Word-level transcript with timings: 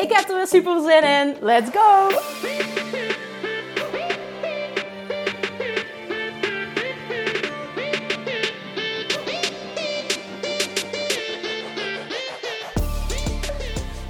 Ik 0.00 0.12
heb 0.12 0.28
er 0.28 0.36
weer 0.36 0.46
super 0.46 0.80
zin 0.80 1.02
in. 1.02 1.36
Let's 1.40 1.70
go! 1.70 2.08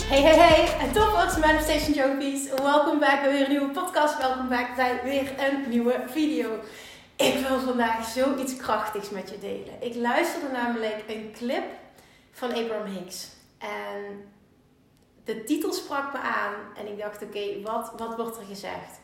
Hey, 0.09 0.23
hey, 0.23 0.39
hey, 0.39 0.79
en 0.81 0.93
toppers, 0.93 1.37
Manifestation 1.37 1.93
Junkies. 1.95 2.49
Welkom 2.49 2.99
bij 2.99 3.21
weer 3.23 3.43
een 3.43 3.51
nieuwe 3.51 3.69
podcast. 3.69 4.19
Welkom 4.19 4.49
bij 4.49 5.01
weer 5.05 5.33
een 5.39 5.69
nieuwe 5.69 6.03
video. 6.07 6.59
Ik 7.17 7.47
wil 7.49 7.61
vandaag 7.61 8.05
zoiets 8.05 8.57
krachtigs 8.57 9.11
met 9.11 9.31
je 9.31 9.39
delen. 9.39 9.83
Ik 9.83 9.95
luisterde 9.95 10.49
namelijk 10.53 11.05
een 11.07 11.35
clip 11.37 11.65
van 12.33 12.49
Abraham 12.49 12.87
Hicks. 12.87 13.29
En 13.59 14.31
de 15.25 15.45
titel 15.45 15.73
sprak 15.73 16.13
me 16.13 16.19
aan. 16.19 16.55
En 16.77 16.87
ik 16.87 16.99
dacht, 16.99 17.23
oké, 17.23 17.63
wat, 17.63 17.93
wat 17.97 18.17
wordt 18.17 18.37
er 18.37 18.45
gezegd? 18.45 19.01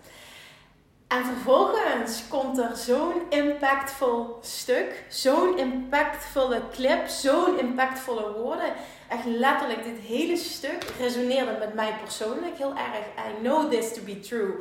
En 1.06 1.24
vervolgens 1.24 2.28
komt 2.28 2.58
er 2.58 2.76
zo'n 2.76 3.22
impactvol 3.28 4.38
stuk, 4.40 5.04
zo'n 5.08 5.58
impactvolle 5.58 6.62
clip, 6.72 7.06
zo'n 7.06 7.58
impactvolle 7.58 8.32
woorden. 8.32 8.72
Echt 9.08 9.24
letterlijk, 9.24 9.84
dit 9.84 9.98
hele 9.98 10.36
stuk 10.36 10.84
resoneerde 10.98 11.56
met 11.58 11.74
mij 11.74 11.94
persoonlijk 12.02 12.56
heel 12.56 12.74
erg. 12.76 13.28
I 13.28 13.42
know 13.42 13.70
this 13.70 13.92
to 13.92 14.02
be 14.02 14.20
true. 14.20 14.54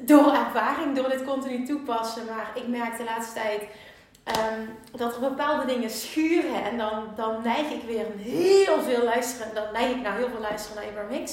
Door 0.00 0.32
ervaring, 0.32 0.96
door 0.96 1.08
dit 1.08 1.24
continu 1.24 1.66
toepassen. 1.66 2.24
Maar 2.24 2.50
ik 2.54 2.66
merk 2.66 2.96
de 2.96 3.04
laatste 3.04 3.34
tijd 3.34 3.62
ehm, 4.24 4.60
dat 4.98 5.14
er 5.14 5.20
bepaalde 5.20 5.66
dingen 5.66 5.90
schuren. 5.90 6.64
En 6.64 6.78
dan, 6.78 7.08
dan 7.16 7.42
neig 7.42 7.70
ik 7.70 7.82
weer 7.82 8.06
heel 8.18 8.82
veel 8.82 9.04
luisteren. 9.04 9.54
Dan 9.54 9.64
neig 9.72 9.90
ik 9.90 10.02
naar 10.02 10.16
heel 10.16 10.28
veel 10.28 10.40
luisteren 10.40 10.82
naar 10.82 10.90
Abraham. 10.90 11.26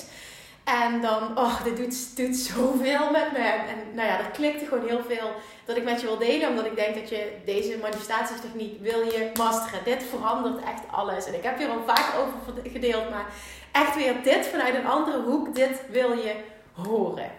En 0.63 1.01
dan, 1.01 1.37
oh, 1.37 1.63
dit 1.63 1.77
doet, 1.77 2.17
doet 2.17 2.35
zoveel 2.35 3.11
met 3.11 3.31
me. 3.31 3.39
En 3.39 3.95
nou 3.95 4.07
ja, 4.07 4.19
er 4.19 4.31
klikte 4.31 4.65
gewoon 4.65 4.87
heel 4.87 5.03
veel 5.07 5.31
dat 5.65 5.77
ik 5.77 5.83
met 5.83 6.01
je 6.01 6.07
wil 6.07 6.17
delen. 6.17 6.49
Omdat 6.49 6.65
ik 6.65 6.75
denk 6.75 6.95
dat 6.95 7.09
je 7.09 7.31
deze 7.45 7.77
manifestatietechniek 7.77 8.81
wil 8.81 9.01
je 9.01 9.31
masteren. 9.37 9.83
Dit 9.83 10.03
verandert 10.03 10.63
echt 10.63 10.81
alles. 10.91 11.25
En 11.25 11.33
ik 11.33 11.43
heb 11.43 11.57
hier 11.57 11.69
al 11.69 11.83
vaak 11.85 12.13
over 12.19 12.61
gedeeld. 12.71 13.09
Maar 13.09 13.25
echt 13.71 13.95
weer 13.95 14.23
dit 14.23 14.45
vanuit 14.45 14.75
een 14.75 14.87
andere 14.87 15.21
hoek. 15.21 15.55
Dit 15.55 15.81
wil 15.89 16.11
je 16.11 16.35
horen. 16.73 17.31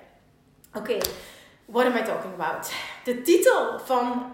Oké, 0.75 0.99
what 1.65 1.87
am 1.87 1.97
I 1.97 2.03
talking 2.03 2.35
about? 2.39 2.73
De 3.05 3.23
titel 3.23 3.79
van 3.85 4.33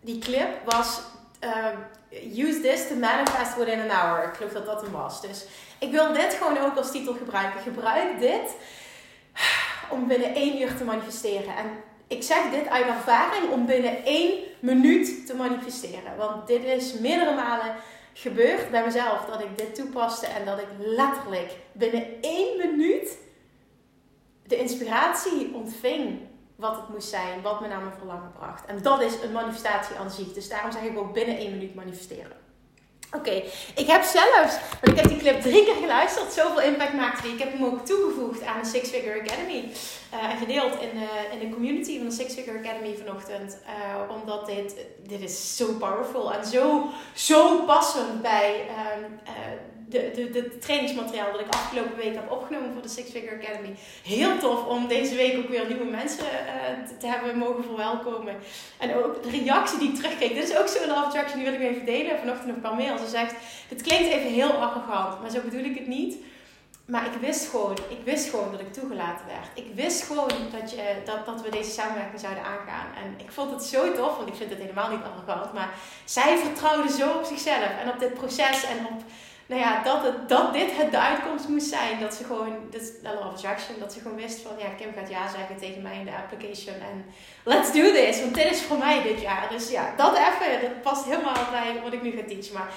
die 0.00 0.18
clip 0.18 0.48
was... 0.64 1.00
Uh, 1.44 2.46
use 2.46 2.60
this 2.60 2.88
to 2.88 2.94
manifest 2.94 3.56
within 3.56 3.80
an 3.80 3.90
hour. 3.90 4.28
Ik 4.28 4.34
geloof 4.34 4.52
dat 4.52 4.66
dat 4.66 4.82
hem 4.82 4.92
was. 4.92 5.20
Dus 5.20 5.44
ik 5.78 5.90
wil 5.90 6.12
dit 6.12 6.34
gewoon 6.34 6.58
ook 6.58 6.76
als 6.76 6.90
titel 6.90 7.14
gebruiken. 7.14 7.60
Gebruik 7.60 8.20
dit 8.20 8.54
om 9.90 10.06
binnen 10.06 10.34
één 10.34 10.60
uur 10.60 10.76
te 10.76 10.84
manifesteren. 10.84 11.56
En 11.56 11.66
ik 12.06 12.22
zeg 12.22 12.50
dit 12.50 12.68
uit 12.68 12.86
ervaring 12.86 13.50
om 13.50 13.66
binnen 13.66 14.04
één 14.04 14.38
minuut 14.60 15.26
te 15.26 15.34
manifesteren. 15.34 16.16
Want 16.16 16.46
dit 16.46 16.64
is 16.64 16.98
meerdere 16.98 17.34
malen 17.34 17.74
gebeurd 18.12 18.70
bij 18.70 18.84
mezelf 18.84 19.24
dat 19.24 19.40
ik 19.40 19.58
dit 19.58 19.74
toepaste 19.74 20.26
en 20.26 20.44
dat 20.44 20.58
ik 20.58 20.68
letterlijk 20.78 21.52
binnen 21.72 22.04
één 22.20 22.56
minuut 22.56 23.18
de 24.46 24.56
inspiratie 24.56 25.54
ontving 25.54 26.20
wat 26.56 26.76
het 26.76 26.88
moest 26.88 27.08
zijn, 27.08 27.42
wat 27.42 27.60
me 27.60 27.68
naar 27.68 27.80
mijn 27.80 27.96
verlangen 27.98 28.32
bracht. 28.38 28.64
En 28.64 28.82
dat 28.82 29.00
is 29.00 29.12
een 29.22 29.32
manifestatie 29.32 29.96
aan 29.96 30.10
zich. 30.10 30.32
Dus 30.32 30.48
daarom 30.48 30.72
zeg 30.72 30.82
ik 30.82 30.98
ook 30.98 31.12
binnen 31.12 31.36
één 31.36 31.50
minuut 31.50 31.74
manifesteren. 31.74 32.42
Oké, 33.12 33.42
ik 33.74 33.86
heb 33.86 34.02
zelfs, 34.02 34.56
want 34.80 34.88
ik 34.88 34.96
heb 34.96 35.08
die 35.08 35.18
clip 35.18 35.40
drie 35.40 35.64
keer 35.64 35.74
geluisterd, 35.74 36.32
zoveel 36.32 36.60
impact 36.60 36.92
maakte 36.92 37.22
die. 37.22 37.32
Ik 37.32 37.38
heb 37.38 37.52
hem 37.52 37.64
ook 37.64 37.86
toegevoegd 37.86 38.42
aan 38.42 38.62
de 38.62 38.68
Six 38.68 38.88
Figure 38.88 39.20
Academy. 39.20 39.68
Uh, 40.14 40.30
en 40.30 40.38
gedeeld 40.38 40.80
in 40.80 40.98
de, 40.98 41.08
in 41.32 41.38
de 41.38 41.54
community 41.54 41.98
van 41.98 42.08
de 42.08 42.14
Six 42.14 42.34
Figure 42.34 42.58
Academy 42.58 42.96
vanochtend. 42.96 43.58
Uh, 43.62 44.16
omdat 44.16 44.46
dit, 44.46 44.76
dit 45.02 45.20
is 45.20 45.56
zo 45.56 45.72
powerful 45.72 46.32
en 46.32 46.46
zo, 46.46 46.86
zo 47.14 47.64
passend 47.64 48.22
bij 48.22 48.66
uh, 48.68 49.32
de, 49.94 50.30
de, 50.32 50.58
trainingsmateriaal 50.58 51.32
dat 51.32 51.40
ik 51.40 51.54
afgelopen 51.54 51.96
week 51.96 52.14
heb 52.14 52.30
opgenomen 52.30 52.72
voor 52.72 52.82
de 52.82 52.88
Six 52.88 53.10
Figure 53.10 53.36
Academy. 53.42 53.74
Heel 54.02 54.38
tof 54.38 54.66
om 54.66 54.88
deze 54.88 55.14
week 55.14 55.36
ook 55.36 55.48
weer 55.48 55.66
nieuwe 55.66 55.84
mensen 55.84 56.24
uh, 56.24 56.98
te 56.98 57.06
hebben 57.06 57.38
mogen 57.38 57.64
verwelkomen. 57.64 58.36
En 58.78 58.94
ook 58.94 59.22
de 59.22 59.30
reactie 59.30 59.78
die 59.78 59.88
ik 59.88 59.94
terugkreeg. 59.94 60.32
Dit 60.32 60.50
is 60.50 60.56
ook 60.56 60.68
zo'n 60.68 60.90
attraction, 60.90 61.40
die 61.40 61.50
wil 61.50 61.60
ik 61.60 61.68
even 61.70 61.84
delen. 61.84 62.18
Vanochtend 62.18 62.46
nog 62.46 62.56
een 62.56 62.62
paar 62.62 62.74
mails. 62.74 63.00
Ze 63.00 63.08
zegt, 63.08 63.34
het 63.68 63.82
klinkt 63.82 64.08
even 64.08 64.32
heel 64.32 64.52
arrogant, 64.52 65.20
maar 65.20 65.30
zo 65.30 65.40
bedoel 65.40 65.64
ik 65.64 65.78
het 65.78 65.86
niet. 65.86 66.16
Maar 66.86 67.06
ik 67.06 67.20
wist 67.20 67.48
gewoon, 67.48 67.78
ik 67.88 68.04
wist 68.04 68.30
gewoon 68.30 68.50
dat 68.50 68.60
ik 68.60 68.72
toegelaten 68.72 69.26
werd. 69.26 69.48
Ik 69.54 69.74
wist 69.74 70.02
gewoon 70.02 70.30
dat, 70.60 70.70
je, 70.70 70.96
dat, 71.04 71.26
dat 71.26 71.42
we 71.42 71.50
deze 71.50 71.70
samenwerking 71.70 72.20
zouden 72.20 72.44
aangaan. 72.44 72.86
En 73.04 73.14
ik 73.24 73.32
vond 73.32 73.50
het 73.50 73.62
zo 73.62 73.92
tof, 73.92 74.16
want 74.16 74.28
ik 74.28 74.34
vind 74.34 74.50
het 74.50 74.58
helemaal 74.58 74.90
niet 74.90 75.04
arrogant. 75.04 75.52
Maar 75.52 75.70
zij 76.04 76.38
vertrouwde 76.38 76.90
zo 76.92 77.10
op 77.10 77.24
zichzelf 77.24 77.70
en 77.82 77.88
op 77.88 77.98
dit 77.98 78.14
proces 78.14 78.64
en 78.64 78.86
op 78.86 79.02
nou 79.46 79.60
ja, 79.60 79.82
dat, 79.82 80.02
het, 80.02 80.28
dat 80.28 80.52
dit 80.52 80.76
het 80.76 80.90
de 80.90 80.98
uitkomst 80.98 81.48
moest 81.48 81.68
zijn. 81.68 82.00
Dat 82.00 82.14
ze 82.14 82.24
gewoon, 82.24 82.56
dit 82.70 82.92
law 83.02 83.18
of 83.18 83.32
attraction, 83.32 83.78
dat 83.78 83.92
ze 83.92 84.00
gewoon 84.00 84.16
wist 84.16 84.40
van 84.40 84.52
ja, 84.58 84.68
Kim 84.78 84.92
gaat 84.96 85.08
ja 85.08 85.28
zeggen 85.28 85.56
tegen 85.56 85.82
mij 85.82 85.98
in 85.98 86.04
de 86.04 86.16
application. 86.16 86.74
En 86.74 87.04
let's 87.44 87.72
do 87.72 87.92
this, 87.92 88.20
want 88.20 88.34
dit 88.34 88.50
is 88.50 88.62
voor 88.62 88.78
mij 88.78 89.02
dit 89.02 89.20
jaar. 89.20 89.48
Dus 89.50 89.70
ja, 89.70 89.94
dat 89.96 90.16
even, 90.16 90.60
dat 90.60 90.82
past 90.82 91.04
helemaal 91.04 91.50
bij 91.50 91.80
wat 91.82 91.92
ik 91.92 92.02
nu 92.02 92.10
ga 92.10 92.22
teachen. 92.26 92.54
Maar 92.54 92.68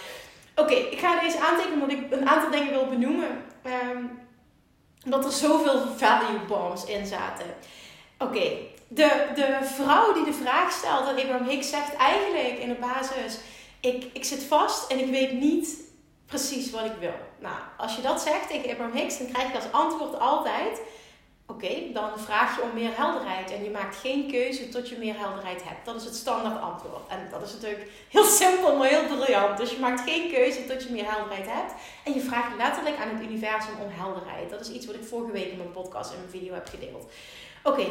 oké, 0.55 0.73
ik 0.73 0.99
ga 0.99 1.19
deze 1.19 1.39
aantekenen 1.39 1.81
omdat 1.81 1.97
ik 1.97 2.11
een 2.11 2.29
aantal 2.29 2.51
dingen 2.51 2.73
wil 2.73 2.87
benoemen. 2.87 3.43
Um, 3.65 4.25
omdat 5.05 5.25
er 5.25 5.31
zoveel 5.31 5.81
value 5.97 6.39
bombs 6.47 6.85
in 6.85 7.05
zaten. 7.05 7.45
Oké, 8.17 8.49
de, 8.87 9.27
de 9.35 9.57
vrouw 9.61 10.13
die 10.13 10.25
de 10.25 10.33
vraag 10.33 10.71
stelt, 10.71 11.07
en 11.07 11.23
Abraham 11.23 11.47
Hicks 11.47 11.69
zegt 11.69 11.95
eigenlijk 11.95 12.59
in 12.59 12.69
de 12.69 12.77
basis: 12.79 13.39
ik, 13.79 14.09
ik 14.13 14.23
zit 14.25 14.43
vast 14.43 14.91
en 14.91 14.99
ik 14.99 15.09
weet 15.09 15.31
niet 15.31 15.85
precies 16.27 16.71
wat 16.71 16.85
ik 16.85 16.95
wil. 16.99 17.19
Nou, 17.39 17.55
als 17.77 17.95
je 17.95 18.01
dat 18.01 18.21
zegt 18.21 18.49
tegen 18.49 18.69
Abraham 18.69 18.95
Hicks, 18.97 19.17
dan 19.17 19.31
krijg 19.31 19.47
je 19.51 19.55
als 19.55 19.71
antwoord 19.71 20.19
altijd: 20.19 20.81
Oké, 21.49 21.91
dan 21.93 22.19
vraag 22.19 22.55
je 22.55 22.61
om 22.61 22.73
meer 22.73 22.95
helderheid. 22.95 23.51
En 23.51 23.63
je 23.63 23.69
maakt 23.69 23.95
geen 23.95 24.31
keuze 24.31 24.69
tot 24.69 24.89
je 24.89 24.97
meer 24.97 25.17
helderheid 25.17 25.63
hebt. 25.63 25.85
Dat 25.85 25.95
is 25.95 26.03
het 26.03 26.15
standaard 26.15 26.61
antwoord. 26.61 27.07
En 27.07 27.27
dat 27.31 27.41
is 27.41 27.53
natuurlijk 27.53 27.91
heel 28.09 28.23
simpel, 28.23 28.77
maar 28.77 28.87
heel 28.87 29.05
briljant. 29.05 29.57
Dus 29.57 29.71
je 29.71 29.79
maakt 29.79 30.09
geen 30.09 30.31
keuze 30.31 30.65
tot 30.65 30.83
je 30.83 30.91
meer 30.91 31.11
helderheid 31.11 31.45
hebt. 31.49 31.73
En 32.03 32.13
je 32.13 32.19
vraagt 32.19 32.57
letterlijk 32.57 32.97
aan 32.97 33.09
het 33.09 33.21
universum 33.21 33.73
om 33.81 33.89
helderheid. 33.89 34.49
Dat 34.49 34.59
is 34.59 34.71
iets 34.71 34.85
wat 34.85 34.95
ik 34.95 35.03
vorige 35.03 35.31
week 35.31 35.51
in 35.51 35.57
mijn 35.57 35.71
podcast 35.71 36.11
en 36.11 36.17
mijn 36.17 36.29
video 36.29 36.53
heb 36.53 36.67
gedeeld. 36.67 37.05
Oké, 37.63 37.85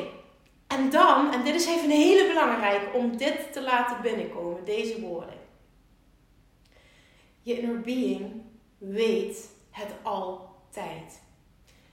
en 0.66 0.90
dan, 0.90 1.32
en 1.32 1.44
dit 1.44 1.54
is 1.54 1.66
even 1.66 1.84
een 1.84 1.90
hele 1.90 2.28
belangrijke 2.28 2.92
om 2.92 3.16
dit 3.16 3.52
te 3.52 3.62
laten 3.62 4.02
binnenkomen, 4.02 4.64
deze 4.64 5.00
woorden. 5.00 5.45
Je 7.46 7.58
inner 7.58 7.80
being 7.80 8.42
weet 8.78 9.50
het 9.70 9.94
altijd. 10.02 11.22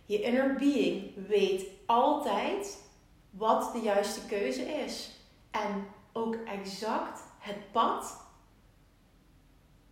Je 0.06 0.22
inner 0.22 0.56
being 0.56 1.28
weet 1.28 1.66
altijd 1.86 2.84
wat 3.30 3.74
de 3.74 3.80
juiste 3.80 4.26
keuze 4.26 4.62
is. 4.62 5.12
En 5.52 5.88
ook 6.14 6.36
exact 6.36 7.22
het 7.40 7.72
pad 7.72 8.22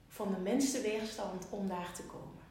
van 0.07 0.33
de 0.33 0.39
minste 0.39 0.81
weerstand 0.81 1.47
om 1.49 1.67
daar 1.67 1.93
te 1.93 2.03
komen. 2.03 2.43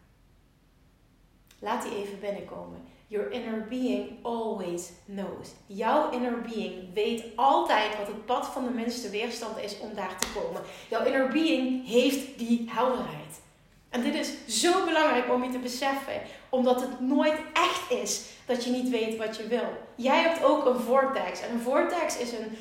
Laat 1.58 1.82
die 1.82 1.96
even 1.96 2.20
binnenkomen. 2.20 2.84
Your 3.10 3.30
inner 3.30 3.66
being 3.68 4.18
always 4.22 4.92
knows. 5.04 5.54
Jouw 5.66 6.10
inner 6.10 6.40
being 6.40 6.94
weet 6.94 7.24
altijd 7.34 7.96
wat 7.96 8.06
het 8.06 8.26
pad 8.26 8.46
van 8.46 8.64
de 8.64 8.70
minste 8.70 9.10
weerstand 9.10 9.58
is 9.58 9.78
om 9.80 9.94
daar 9.94 10.18
te 10.18 10.26
komen. 10.34 10.60
Jouw 10.88 11.04
inner 11.04 11.28
being 11.28 11.88
heeft 11.88 12.38
die 12.38 12.70
helderheid. 12.72 13.40
En 13.88 14.02
dit 14.02 14.14
is 14.14 14.60
zo 14.60 14.84
belangrijk 14.84 15.32
om 15.32 15.44
je 15.44 15.50
te 15.50 15.58
beseffen, 15.58 16.20
omdat 16.48 16.80
het 16.80 17.00
nooit 17.00 17.38
echt 17.52 18.02
is 18.02 18.24
dat 18.46 18.64
je 18.64 18.70
niet 18.70 18.88
weet 18.88 19.16
wat 19.16 19.36
je 19.36 19.46
wil. 19.46 19.68
Jij 19.94 20.22
hebt 20.22 20.44
ook 20.44 20.66
een 20.66 20.80
vortex. 20.80 21.40
En 21.40 21.50
een 21.52 21.60
vortex 21.60 22.18
is 22.18 22.32
een 22.32 22.56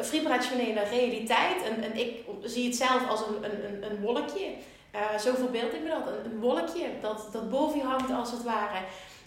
vibrationele 0.00 0.82
realiteit. 0.82 1.62
En, 1.62 1.96
ik 1.96 2.24
zie 2.42 2.64
het 2.64 2.76
zelf 2.76 3.08
als 3.08 3.20
een, 3.20 3.44
een, 3.44 3.90
een 3.90 4.00
wolkje. 4.00 4.46
Uh, 4.94 5.18
zo 5.18 5.34
verbeeld 5.34 5.74
ik 5.74 5.82
me 5.82 5.88
dat. 5.88 6.06
Een, 6.06 6.32
een 6.32 6.40
wolkje 6.40 6.86
dat, 7.00 7.28
dat 7.32 7.50
boven 7.50 7.78
je 7.78 7.84
hangt 7.84 8.10
als 8.10 8.30
het 8.30 8.42
ware. 8.42 8.78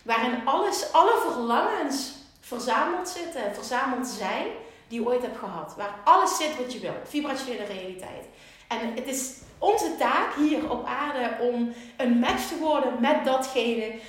Waarin 0.07 0.45
alles, 0.45 0.91
alle 0.91 1.21
verlangens 1.29 2.11
verzameld 2.39 3.09
zitten, 3.09 3.55
verzameld 3.55 4.07
zijn, 4.07 4.45
die 4.87 4.99
je 4.99 5.07
ooit 5.07 5.21
hebt 5.21 5.37
gehad. 5.37 5.73
Waar 5.77 5.99
alles 6.03 6.37
zit 6.37 6.57
wat 6.57 6.73
je 6.73 6.79
wil. 6.79 6.93
Vibrationele 7.03 7.63
realiteit. 7.63 8.25
En 8.67 8.93
het 8.95 9.07
is 9.07 9.33
onze 9.57 9.95
taak 9.97 10.35
hier 10.35 10.69
op 10.69 10.85
aarde 10.85 11.43
om 11.43 11.73
een 11.97 12.19
match 12.19 12.47
te 12.47 12.57
worden 12.57 13.01
met 13.01 13.25
datgene 13.25 13.99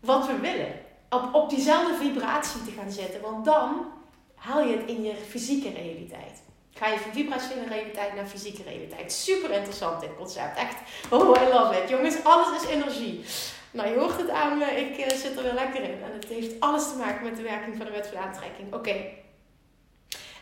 wat 0.00 0.26
we 0.26 0.38
willen. 0.38 0.72
Op, 1.08 1.34
op 1.34 1.50
diezelfde 1.50 1.94
vibratie 1.94 2.64
te 2.64 2.70
gaan 2.70 2.90
zitten. 2.90 3.20
Want 3.20 3.44
dan 3.44 3.86
haal 4.34 4.62
je 4.62 4.76
het 4.76 4.88
in 4.88 5.02
je 5.02 5.14
fysieke 5.28 5.70
realiteit. 5.70 6.42
Ga 6.74 6.86
je 6.86 6.98
van 6.98 7.12
vibrationele 7.12 7.68
realiteit 7.68 8.14
naar 8.14 8.26
fysieke 8.26 8.62
realiteit. 8.62 9.12
Super 9.12 9.50
interessant 9.50 10.00
dit 10.00 10.16
concept. 10.16 10.58
Echt, 10.58 10.76
oh 11.10 11.42
I 11.42 11.52
love 11.52 11.82
it. 11.82 11.88
Jongens, 11.88 12.24
alles 12.24 12.62
is 12.62 12.68
energie. 12.68 13.24
Nou, 13.70 13.88
je 13.88 13.98
hoort 13.98 14.16
het 14.16 14.30
aan 14.30 14.58
me. 14.58 14.64
Ik 14.64 14.98
uh, 14.98 15.18
zit 15.18 15.36
er 15.36 15.42
weer 15.42 15.52
lekker 15.52 15.82
in. 15.82 16.02
En 16.02 16.12
het 16.12 16.24
heeft 16.24 16.60
alles 16.60 16.88
te 16.88 16.96
maken 16.96 17.24
met 17.24 17.36
de 17.36 17.42
werking 17.42 17.76
van 17.76 17.86
de 17.86 17.92
wet 17.92 18.06
van 18.06 18.22
aantrekking. 18.22 18.74
Oké. 18.74 18.94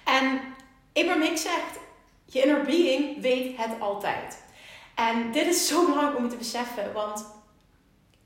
En 0.04 0.40
Abraham 0.92 1.22
Hicks 1.22 1.42
zegt, 1.42 1.78
je 2.24 2.42
inner 2.42 2.62
being 2.64 3.20
weet 3.20 3.56
het 3.56 3.80
altijd. 3.80 4.42
En 4.94 5.32
dit 5.32 5.46
is 5.46 5.66
zo 5.66 5.86
belangrijk 5.86 6.16
om 6.16 6.28
te 6.28 6.36
beseffen. 6.36 6.92
Want 6.92 7.26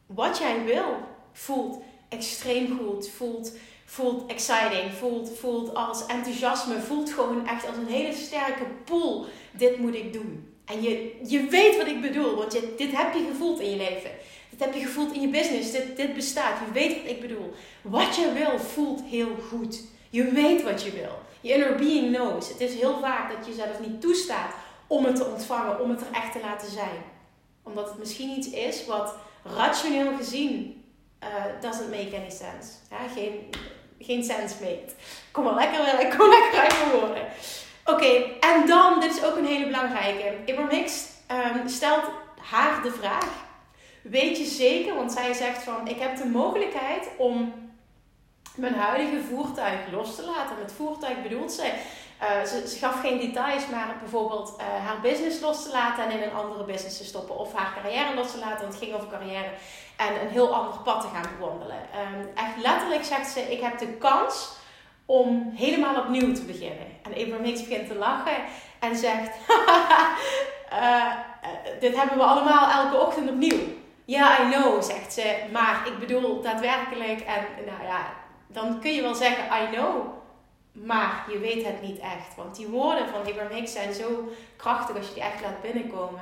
wat 0.06 0.38
jij 0.38 0.64
wil, 0.64 0.96
voelt 1.32 1.82
extreem 2.08 2.78
goed. 2.78 3.10
Voelt, 3.10 3.52
voelt 3.84 4.30
exciting. 4.30 4.92
Voelt, 4.92 5.38
voelt 5.38 5.74
als 5.74 6.06
enthousiasme. 6.06 6.80
Voelt 6.80 7.12
gewoon 7.12 7.46
echt 7.46 7.66
als 7.66 7.76
een 7.76 7.86
hele 7.86 8.12
sterke 8.12 8.64
pool. 8.84 9.26
Dit 9.50 9.78
moet 9.78 9.94
ik 9.94 10.12
doen. 10.12 10.54
En 10.64 10.82
je, 10.82 11.20
je 11.26 11.46
weet 11.46 11.76
wat 11.76 11.86
ik 11.86 12.00
bedoel. 12.00 12.36
Want 12.36 12.52
je, 12.52 12.74
dit 12.76 12.96
heb 12.96 13.14
je 13.14 13.26
gevoeld 13.30 13.60
in 13.60 13.70
je 13.70 13.76
leven. 13.76 14.10
Dit 14.52 14.60
heb 14.60 14.74
je 14.74 14.80
gevoeld 14.80 15.12
in 15.12 15.20
je 15.20 15.28
business. 15.28 15.72
Dit, 15.72 15.96
dit 15.96 16.14
bestaat. 16.14 16.58
Je 16.66 16.72
weet 16.72 17.02
wat 17.02 17.10
ik 17.10 17.20
bedoel. 17.20 17.54
Wat 17.82 18.16
je 18.16 18.32
wil 18.32 18.58
voelt 18.58 19.02
heel 19.02 19.36
goed. 19.48 19.80
Je 20.10 20.24
weet 20.24 20.62
wat 20.62 20.82
je 20.82 20.90
wil. 20.90 21.18
Je 21.40 21.52
inner 21.52 21.74
being 21.74 22.14
knows. 22.14 22.48
Het 22.48 22.60
is 22.60 22.74
heel 22.74 22.98
vaak 23.00 23.36
dat 23.36 23.46
je 23.46 23.52
zelf 23.52 23.80
niet 23.80 24.00
toestaat 24.00 24.54
om 24.86 25.04
het 25.04 25.16
te 25.16 25.24
ontvangen, 25.24 25.80
om 25.80 25.90
het 25.90 26.00
er 26.00 26.12
echt 26.12 26.32
te 26.32 26.40
laten 26.42 26.70
zijn. 26.70 27.02
Omdat 27.62 27.88
het 27.88 27.98
misschien 27.98 28.30
iets 28.30 28.50
is 28.50 28.86
wat 28.86 29.14
rationeel 29.56 30.16
gezien 30.16 30.84
uh, 31.22 31.28
doesn't 31.60 31.90
make 31.90 32.16
any 32.16 32.30
sense. 32.30 32.72
Ja, 32.90 33.08
geen, 33.14 33.50
geen 33.98 34.24
sense 34.24 34.54
maakt. 34.60 34.94
Kom 35.30 35.44
maar 35.44 35.54
lekker, 35.54 36.00
ik 36.00 36.18
kom 36.18 36.28
lekker 36.28 36.60
uit 36.60 36.78
mijn 36.78 37.00
woorden. 37.00 37.26
Oké, 37.84 38.22
en 38.40 38.66
dan, 38.66 39.00
dit 39.00 39.16
is 39.16 39.24
ook 39.24 39.36
een 39.36 39.46
hele 39.46 39.66
belangrijke. 39.66 40.36
Abraham 40.40 40.68
Hicks 40.68 41.06
um, 41.30 41.68
stelt 41.68 42.04
haar 42.40 42.82
de 42.82 42.90
vraag. 42.90 43.50
Weet 44.02 44.38
je 44.38 44.44
zeker, 44.44 44.94
want 44.94 45.12
zij 45.12 45.32
zegt 45.32 45.62
van, 45.62 45.88
ik 45.88 45.98
heb 45.98 46.16
de 46.16 46.26
mogelijkheid 46.26 47.08
om 47.16 47.54
mijn 48.54 48.74
huidige 48.74 49.20
voertuig 49.20 49.78
los 49.90 50.14
te 50.14 50.24
laten. 50.24 50.58
Met 50.58 50.72
voertuig 50.72 51.22
bedoelt 51.22 51.52
ze, 51.52 51.72
uh, 52.22 52.42
ze, 52.44 52.78
gaf 52.78 53.00
geen 53.00 53.18
details, 53.18 53.68
maar 53.68 53.96
bijvoorbeeld 54.00 54.56
uh, 54.58 54.86
haar 54.86 55.00
business 55.00 55.40
los 55.40 55.62
te 55.62 55.70
laten 55.70 56.04
en 56.04 56.10
in 56.10 56.22
een 56.22 56.34
andere 56.34 56.64
business 56.64 56.96
te 56.96 57.04
stoppen. 57.04 57.38
Of 57.38 57.54
haar 57.54 57.72
carrière 57.74 58.14
los 58.14 58.30
te 58.30 58.38
laten, 58.38 58.60
want 58.60 58.74
het 58.74 58.82
ging 58.82 58.94
over 58.94 59.08
carrière. 59.08 59.50
En 59.96 60.20
een 60.20 60.28
heel 60.28 60.54
ander 60.54 60.78
pad 60.78 61.00
te 61.00 61.06
gaan 61.14 61.30
bewandelen. 61.38 61.76
Um, 61.76 62.30
echt 62.34 62.56
letterlijk 62.62 63.04
zegt 63.04 63.30
ze, 63.30 63.40
ik 63.40 63.60
heb 63.60 63.78
de 63.78 63.86
kans 63.86 64.52
om 65.06 65.52
helemaal 65.54 66.00
opnieuw 66.00 66.34
te 66.34 66.42
beginnen. 66.42 66.86
En 67.02 67.12
Abraham 67.22 67.44
Hicks 67.44 67.68
begint 67.68 67.88
te 67.88 67.94
lachen 67.94 68.36
en 68.80 68.96
zegt, 68.96 69.36
uh, 70.72 71.12
dit 71.80 71.96
hebben 71.96 72.16
we 72.16 72.24
allemaal 72.24 72.70
elke 72.70 73.06
ochtend 73.06 73.30
opnieuw. 73.30 73.80
Ja, 74.12 74.42
I 74.42 74.50
know, 74.50 74.82
zegt 74.82 75.12
ze. 75.12 75.36
Maar 75.52 75.86
ik 75.86 75.98
bedoel 75.98 76.42
daadwerkelijk, 76.42 77.20
en 77.20 77.44
nou 77.66 77.82
ja, 77.82 78.12
dan 78.46 78.80
kun 78.80 78.94
je 78.94 79.02
wel 79.02 79.14
zeggen, 79.14 79.44
I 79.44 79.74
know. 79.74 80.06
Maar 80.72 81.24
je 81.32 81.38
weet 81.38 81.64
het 81.66 81.82
niet 81.82 81.98
echt. 81.98 82.34
Want 82.36 82.56
die 82.56 82.66
woorden 82.66 83.08
van 83.08 83.20
Abraham 83.20 83.52
Hicks 83.52 83.72
zijn 83.72 83.94
zo 83.94 84.28
krachtig 84.56 84.96
als 84.96 85.08
je 85.08 85.14
die 85.14 85.22
echt 85.22 85.40
laat 85.40 85.62
binnenkomen. 85.62 86.20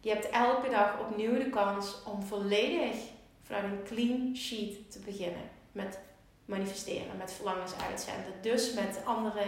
Je 0.00 0.10
hebt 0.10 0.30
elke 0.30 0.70
dag 0.70 0.98
opnieuw 1.00 1.38
de 1.38 1.50
kans 1.50 2.02
om 2.04 2.22
volledig 2.22 2.96
vanuit 3.42 3.64
een 3.64 3.84
clean 3.84 4.36
sheet 4.36 4.92
te 4.92 4.98
beginnen. 4.98 5.50
Met 5.72 5.98
manifesteren, 6.44 7.16
met 7.18 7.32
verlangens 7.32 7.72
uitzenden. 7.88 8.32
Dus 8.40 8.72
met 8.74 9.00
andere, 9.04 9.42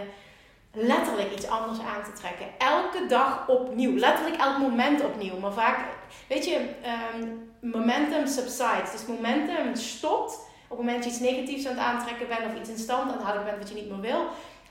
letterlijk 0.73 1.31
iets 1.31 1.47
anders 1.47 1.79
aan 1.79 2.03
te 2.03 2.13
trekken. 2.13 2.47
Elke 2.57 3.05
dag 3.07 3.47
opnieuw. 3.47 3.97
Letterlijk 3.97 4.41
elk 4.41 4.57
moment 4.57 5.03
opnieuw. 5.03 5.39
Maar 5.39 5.53
vaak, 5.53 5.85
weet 6.27 6.45
je, 6.45 6.69
um, 7.15 7.50
momentum 7.61 8.27
subsides. 8.27 8.91
Dus 8.91 9.05
momentum 9.05 9.75
stopt 9.75 10.33
op 10.67 10.77
het 10.77 10.85
moment 10.85 11.03
dat 11.03 11.03
je 11.03 11.09
iets 11.09 11.31
negatiefs 11.31 11.65
aan 11.65 11.77
het 11.77 11.83
aantrekken 11.83 12.27
bent 12.27 12.45
of 12.45 12.59
iets 12.59 12.69
in 12.69 12.77
stand 12.77 13.01
aan 13.01 13.17
het 13.17 13.21
houden 13.21 13.45
bent 13.45 13.57
wat 13.57 13.69
je 13.69 13.75
niet 13.75 13.89
meer 13.89 13.99
wil, 13.99 14.25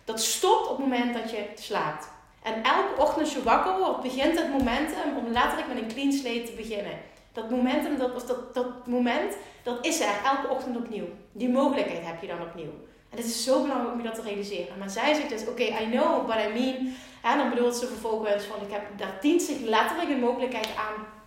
dat 0.05 0.21
stopt 0.23 0.69
op 0.69 0.77
het 0.77 0.87
moment 0.87 1.15
dat 1.15 1.31
je 1.31 1.45
slaapt. 1.55 2.09
En 2.43 2.63
elke 2.63 3.01
ochtend 3.01 3.21
als 3.21 3.33
je 3.33 3.43
wakker 3.43 3.79
wordt, 3.79 4.03
begint 4.03 4.39
het 4.39 4.51
momentum 4.51 5.17
om 5.17 5.33
letterlijk 5.33 5.69
met 5.69 5.77
een 5.77 5.89
clean 5.89 6.13
slate 6.13 6.43
te 6.43 6.53
beginnen. 6.57 6.99
Dat 7.33 7.51
momentum, 7.51 7.99
dat, 7.99 8.15
of 8.15 8.25
dat, 8.25 8.55
dat 8.55 8.87
moment, 8.87 9.37
dat 9.63 9.87
is 9.87 10.01
er 10.01 10.15
elke 10.25 10.49
ochtend 10.49 10.77
opnieuw. 10.77 11.09
Die 11.33 11.49
mogelijkheid 11.49 12.07
heb 12.07 12.21
je 12.21 12.27
dan 12.27 12.43
opnieuw. 12.43 12.73
En 13.11 13.17
het 13.17 13.27
is 13.27 13.45
zo 13.45 13.63
belangrijk 13.63 13.93
om 13.93 13.99
je 13.99 14.09
dat 14.09 14.15
te 14.15 14.23
realiseren. 14.23 14.79
Maar 14.79 14.91
zij 14.91 15.15
zegt 15.15 15.29
dus, 15.29 15.47
oké, 15.47 15.63
I 15.63 15.89
know 15.91 16.27
what 16.27 16.39
I 16.49 16.53
mean. 16.61 16.95
En 17.23 17.39
dan 17.39 17.51
bedoelt 17.51 17.77
ze 17.77 17.87
vervolgens 17.87 18.45
van, 18.45 18.67
ik 18.67 18.73
heb, 18.73 18.83
daar 18.97 19.19
dient 19.21 19.43
zich 19.43 19.61
letterlijk 19.61 20.11
een 20.11 20.21
mogelijkheid 20.21 20.69
aan. 20.77 21.20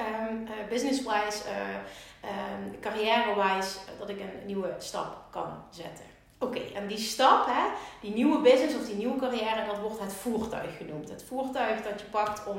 Um, 0.00 0.48
business-wise, 0.68 1.44
uh, 1.48 2.30
um, 2.30 2.80
carrière-wise, 2.80 3.78
dat 3.98 4.08
ik 4.08 4.20
een 4.20 4.46
nieuwe 4.46 4.74
stap 4.78 5.16
kan 5.30 5.64
zetten. 5.70 6.04
Oké, 6.38 6.60
en 6.74 6.86
die 6.86 6.98
stap, 6.98 7.46
hè, 7.46 7.62
die 8.00 8.12
nieuwe 8.12 8.40
business 8.40 8.74
of 8.74 8.86
die 8.86 8.94
nieuwe 8.94 9.18
carrière, 9.18 9.66
dat 9.66 9.78
wordt 9.78 10.00
het 10.00 10.12
voertuig 10.12 10.76
genoemd. 10.76 11.08
Het 11.08 11.24
voertuig 11.28 11.82
dat 11.82 12.00
je 12.00 12.06
pakt 12.06 12.46
om 12.46 12.58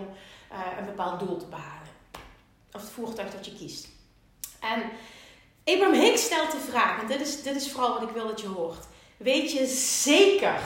een 0.77 0.85
bepaald 0.85 1.19
doel 1.19 1.37
te 1.37 1.45
behalen. 1.45 1.87
Of 2.71 2.81
het 2.81 2.89
voertuig 2.89 3.31
dat 3.31 3.45
je 3.45 3.55
kiest. 3.55 3.87
En 4.59 4.83
Abraham 5.63 5.93
Hicks 5.93 6.25
stelt 6.25 6.51
de 6.51 6.57
vraag, 6.69 7.01
en 7.01 7.07
dit 7.07 7.21
is, 7.21 7.43
dit 7.43 7.55
is 7.55 7.71
vooral 7.71 7.93
wat 7.93 8.09
ik 8.09 8.15
wil 8.15 8.27
dat 8.27 8.41
je 8.41 8.47
hoort. 8.47 8.85
Weet 9.17 9.51
je 9.51 9.65
zeker 10.03 10.61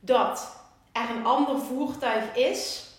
dat 0.00 0.56
er 0.92 1.10
een 1.10 1.26
ander 1.26 1.58
voertuig 1.58 2.36
is 2.36 2.89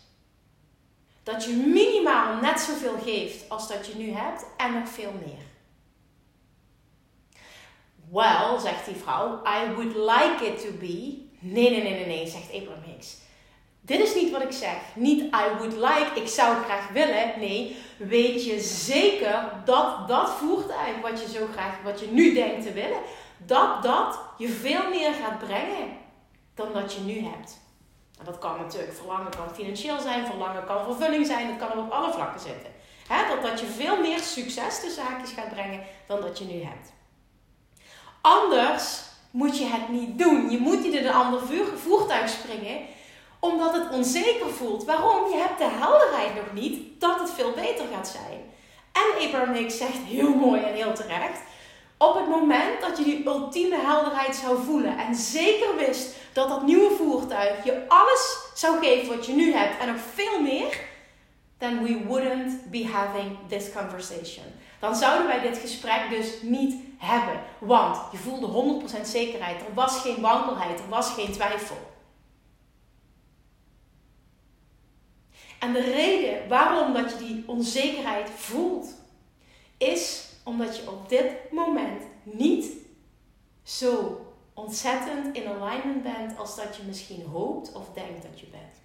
dat 1.24 1.44
je 1.44 1.52
minimaal 1.52 2.42
net 2.42 2.60
zoveel 2.60 2.98
geeft 3.04 3.50
als 3.50 3.68
dat 3.68 3.88
je 3.88 3.96
nu 3.96 4.12
hebt 4.12 4.46
en 4.58 4.74
nog 4.74 4.90
veel 4.90 5.14
meer. 5.26 5.50
Well, 8.12 8.60
zegt 8.60 8.86
die 8.86 8.96
vrouw, 8.96 9.42
I 9.46 9.74
would 9.74 9.96
like 9.96 10.46
it 10.46 10.62
to 10.62 10.72
be. 10.80 11.30
Nee, 11.40 11.70
nee, 11.70 11.82
nee, 11.82 11.94
nee, 11.94 12.06
nee, 12.06 12.28
zegt 12.28 12.54
Abraham 12.54 12.84
Hicks. 12.84 13.18
Dit 13.82 14.00
is 14.00 14.16
niet 14.16 14.32
wat 14.32 14.42
ik 14.42 14.52
zeg. 14.52 14.78
Niet 14.96 15.22
I 15.22 15.58
would 15.58 15.74
like, 15.74 16.12
ik 16.22 16.28
zou 16.28 16.64
graag 16.64 16.90
willen. 16.90 17.40
Nee, 17.40 17.78
weet 17.98 18.46
je 18.46 18.60
zeker 18.60 19.50
dat 19.66 20.08
dat 20.08 20.30
voertuig 20.30 21.02
wat 21.02 21.22
je 21.22 21.28
zo 21.38 21.48
graag, 21.52 21.82
wat 21.84 22.00
je 22.00 22.08
nu 22.08 22.34
denkt 22.34 22.64
te 22.64 22.74
willen, 22.74 23.00
dat 23.46 23.84
dat 23.84 24.20
je 24.38 24.50
veel 24.50 24.90
meer 24.90 25.14
gaat 25.14 25.40
brengen 25.40 25.98
dan 26.56 26.74
dat 26.74 26.94
je 26.94 27.02
nu 27.02 27.20
hebt. 27.20 27.60
Dat 28.24 28.40
kan 28.40 28.58
natuurlijk, 28.58 28.94
verlangen 28.94 29.32
kan 29.32 29.56
financieel 29.56 30.00
zijn, 30.00 30.26
verlangen 30.26 30.66
kan 30.66 30.84
vervulling 30.84 31.26
zijn, 31.26 31.48
dat 31.48 31.70
kan 31.70 31.80
op 31.80 31.92
alle 31.92 32.12
vlakken 32.12 32.40
zitten. 32.42 32.72
dat, 33.08 33.42
dat 33.42 33.60
je 33.60 33.66
veel 33.66 33.98
meer 33.98 34.20
succes 34.20 34.80
de 34.80 34.90
zaakjes 34.90 35.32
gaat 35.32 35.50
brengen 35.50 35.84
dan 36.08 36.22
dat 36.22 36.38
je 36.38 36.46
nu 36.46 36.64
hebt. 36.64 36.92
Anders 38.22 39.02
moet 39.32 39.58
je 39.58 39.66
het 39.66 39.90
niet 39.90 40.18
doen. 40.18 40.50
Je 40.50 40.58
moet 40.58 40.84
niet 40.84 40.94
in 40.94 41.06
een 41.06 41.14
ander 41.14 41.42
voertuig 41.76 42.30
springen, 42.30 42.80
omdat 43.40 43.74
het 43.74 43.90
onzeker 43.90 44.50
voelt. 44.50 44.86
Waarom? 44.86 45.30
Je 45.30 45.38
hebt 45.38 45.58
de 45.58 45.70
helderheid 45.70 46.36
nog 46.36 46.54
niet 46.54 47.02
dat 47.02 47.20
het 47.20 47.32
veel 47.32 47.52
beter 47.52 47.86
gaat 47.94 48.08
zijn. 48.08 48.40
En 48.92 49.28
Abraham 49.28 49.54
Hicks 49.54 49.78
zegt 49.78 49.98
heel 49.98 50.34
mooi 50.34 50.62
en 50.62 50.74
heel 50.74 50.94
terecht. 50.94 51.40
Op 52.02 52.16
het 52.16 52.28
moment 52.28 52.82
dat 52.82 52.98
je 52.98 53.04
die 53.04 53.26
ultieme 53.26 53.76
helderheid 53.76 54.36
zou 54.36 54.64
voelen 54.64 54.98
en 54.98 55.16
zeker 55.16 55.76
wist 55.76 56.16
dat 56.34 56.50
dat 56.50 56.64
nieuwe 56.64 56.96
voertuig 56.96 57.64
je 57.64 57.86
alles 57.88 58.38
zou 58.54 58.80
geven 58.80 59.16
wat 59.16 59.26
je 59.26 59.34
nu 59.34 59.54
hebt 59.54 59.80
en 59.80 59.88
nog 59.88 60.02
veel 60.14 60.42
meer, 60.42 60.80
then 61.58 61.84
we 61.84 62.06
wouldn't 62.08 62.70
be 62.70 62.88
having 62.88 63.38
this 63.48 63.72
conversation. 63.72 64.46
Dan 64.80 64.96
zouden 64.96 65.28
wij 65.28 65.42
dit 65.42 65.58
gesprek 65.58 66.10
dus 66.10 66.42
niet 66.42 66.76
hebben. 66.98 67.42
Want 67.60 67.98
je 68.12 68.18
voelde 68.18 68.82
100% 68.98 69.02
zekerheid. 69.02 69.62
Er 69.62 69.74
was 69.74 70.00
geen 70.00 70.22
wankelheid. 70.22 70.80
Er 70.80 70.90
was 70.90 71.10
geen 71.10 71.32
twijfel. 71.32 71.78
En 75.60 75.74
de 75.74 75.82
reden 75.82 76.48
waarom 76.48 76.94
dat 76.94 77.12
je 77.12 77.18
die 77.18 77.44
onzekerheid 77.48 78.30
voelt, 78.36 78.88
is 79.78 80.30
omdat 80.44 80.78
je 80.78 80.90
op 80.90 81.10
dit 81.10 81.52
moment 81.52 82.04
niet 82.24 82.66
zo 83.64 84.22
ontzettend 84.54 85.36
in 85.36 85.48
alignment 85.48 86.04
bent 86.04 86.38
als 86.38 86.56
dat 86.56 86.76
je 86.76 86.84
misschien 86.84 87.26
hoopt 87.26 87.72
of 87.72 87.90
denkt 87.94 88.24
dat 88.24 88.40
je 88.40 88.46
bent. 88.46 88.80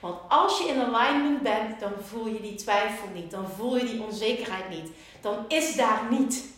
Want 0.00 0.20
als 0.28 0.58
je 0.58 0.68
in 0.68 0.80
alignment 0.80 1.42
bent, 1.42 1.80
dan 1.80 1.92
voel 2.00 2.26
je 2.26 2.40
die 2.40 2.54
twijfel 2.54 3.08
niet, 3.14 3.30
dan 3.30 3.48
voel 3.48 3.76
je 3.76 3.84
die 3.84 4.02
onzekerheid 4.02 4.68
niet, 4.68 4.90
dan 5.20 5.44
is 5.48 5.76
daar 5.76 6.06
niet. 6.10 6.56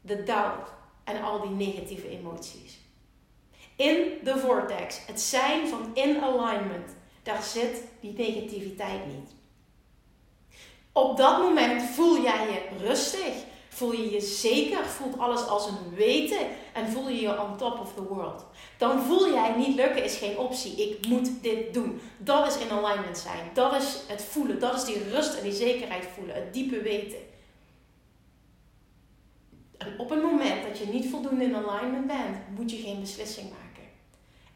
de 0.00 0.22
doubt 0.22 0.70
en 1.04 1.22
al 1.22 1.40
die 1.40 1.50
negatieve 1.50 2.08
emoties. 2.08 2.78
In 3.76 4.18
de 4.24 4.38
vortex, 4.38 5.06
het 5.06 5.20
zijn 5.20 5.68
van 5.68 5.90
in 5.94 6.22
alignment, 6.22 6.96
daar 7.22 7.42
zit 7.42 7.82
die 8.00 8.12
negativiteit 8.12 9.06
niet. 9.06 9.30
Op 10.92 11.16
dat 11.16 11.38
moment 11.38 11.82
voel 11.82 12.22
jij 12.22 12.46
je 12.46 12.86
rustig, 12.86 13.34
voel 13.68 13.92
je 13.92 14.10
je 14.10 14.20
zeker, 14.20 14.84
voelt 14.84 15.18
alles 15.18 15.46
als 15.46 15.66
een 15.66 15.94
weten 15.94 16.46
en 16.72 16.88
voel 16.88 17.08
je 17.08 17.20
je 17.20 17.42
on 17.42 17.56
top 17.56 17.80
of 17.80 17.94
the 17.94 18.02
world. 18.02 18.44
Dan 18.78 19.02
voel 19.02 19.32
jij 19.32 19.54
niet 19.56 19.76
lukken 19.76 20.04
is 20.04 20.16
geen 20.16 20.38
optie. 20.38 20.90
Ik 20.90 21.06
moet 21.06 21.42
dit 21.42 21.74
doen. 21.74 22.00
Dat 22.18 22.46
is 22.46 22.58
in 22.58 22.70
alignment 22.70 23.18
zijn. 23.18 23.50
Dat 23.52 23.74
is 23.74 23.96
het 24.06 24.24
voelen. 24.24 24.60
Dat 24.60 24.74
is 24.74 24.84
die 24.84 25.08
rust 25.10 25.34
en 25.34 25.42
die 25.42 25.52
zekerheid 25.52 26.08
voelen. 26.14 26.34
Het 26.34 26.54
diepe 26.54 26.82
weten. 26.82 27.18
En 29.78 29.98
op 29.98 30.10
het 30.10 30.22
moment 30.22 30.62
dat 30.62 30.78
je 30.78 30.86
niet 30.86 31.10
voldoende 31.10 31.44
in 31.44 31.56
alignment 31.56 32.06
bent, 32.06 32.36
moet 32.56 32.70
je 32.70 32.76
geen 32.76 33.00
beslissing 33.00 33.50
maken. 33.50 33.67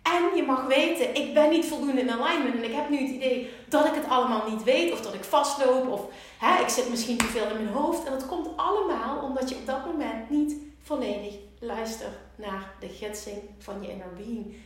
En 0.03 0.37
je 0.37 0.43
mag 0.43 0.67
weten, 0.67 1.15
ik 1.15 1.35
ben 1.35 1.51
niet 1.51 1.67
voldoende 1.67 2.01
in 2.01 2.11
alignment 2.11 2.55
en 2.55 2.65
ik 2.65 2.75
heb 2.75 2.89
nu 2.89 2.99
het 2.99 3.11
idee 3.11 3.51
dat 3.69 3.87
ik 3.87 3.95
het 3.95 4.09
allemaal 4.09 4.51
niet 4.51 4.63
weet 4.63 4.93
of 4.93 5.01
dat 5.01 5.15
ik 5.15 5.25
vastloop 5.25 5.89
of 5.89 6.01
hè, 6.39 6.63
ik 6.63 6.69
zit 6.69 6.91
misschien 6.91 7.17
te 7.17 7.25
veel 7.25 7.49
in 7.51 7.63
mijn 7.63 7.75
hoofd. 7.75 8.05
En 8.05 8.13
dat 8.13 8.27
komt 8.27 8.57
allemaal 8.57 9.23
omdat 9.23 9.49
je 9.49 9.57
op 9.57 9.67
dat 9.67 9.85
moment 9.85 10.31
niet 10.31 10.57
volledig 10.83 11.35
luistert 11.59 12.17
naar 12.37 12.75
de 12.81 12.89
gidsing 12.89 13.39
van 13.59 13.83
je 13.83 13.89
inner 13.89 14.13
being. 14.17 14.57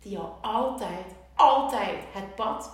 Die 0.00 0.12
jou 0.12 0.28
altijd, 0.42 1.06
altijd 1.34 1.98
het 2.12 2.34
pad 2.34 2.70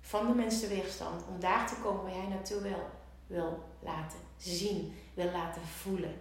van 0.00 0.26
de 0.26 0.34
minste 0.34 0.66
weerstand 0.66 1.22
om 1.28 1.40
daar 1.40 1.68
te 1.68 1.74
komen 1.82 2.02
waar 2.02 2.14
jij 2.14 2.26
naartoe 2.26 2.60
wil, 2.60 2.88
wil 3.26 3.62
laten 3.80 4.18
zien, 4.36 4.94
wil 5.14 5.30
laten 5.32 5.62
voelen. 5.62 6.14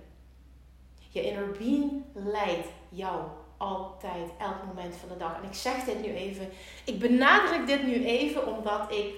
Je 1.10 1.22
inner 1.22 1.52
being 1.52 2.04
leidt 2.14 2.68
jou 2.90 3.22
altijd, 3.58 4.30
elk 4.40 4.66
moment 4.66 4.96
van 4.96 5.10
de 5.10 5.18
dag. 5.18 5.36
En 5.42 5.48
ik 5.50 5.56
zeg 5.56 5.84
dit 5.84 6.02
nu 6.02 6.14
even. 6.14 6.50
Ik 6.86 7.00
benadruk 7.00 7.68
dit 7.68 7.84
nu 7.84 8.06
even 8.06 8.56
omdat 8.56 8.92
ik. 8.92 9.14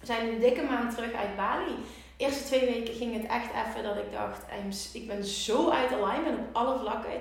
We 0.00 0.06
zijn 0.06 0.28
een 0.28 0.40
dikke 0.40 0.62
maand 0.62 0.94
terug 0.94 1.12
uit 1.12 1.36
Bali. 1.36 1.74
De 2.16 2.24
eerste 2.24 2.44
twee 2.44 2.64
weken 2.64 2.94
ging 2.94 3.12
het 3.12 3.30
echt 3.30 3.50
even 3.50 3.82
dat 3.82 3.96
ik 3.96 4.12
dacht: 4.12 4.44
ik 4.92 5.06
ben 5.06 5.24
zo 5.24 5.70
uit 5.70 5.92
alignment 5.92 6.38
op 6.38 6.56
alle 6.56 6.78
vlakken. 6.78 7.12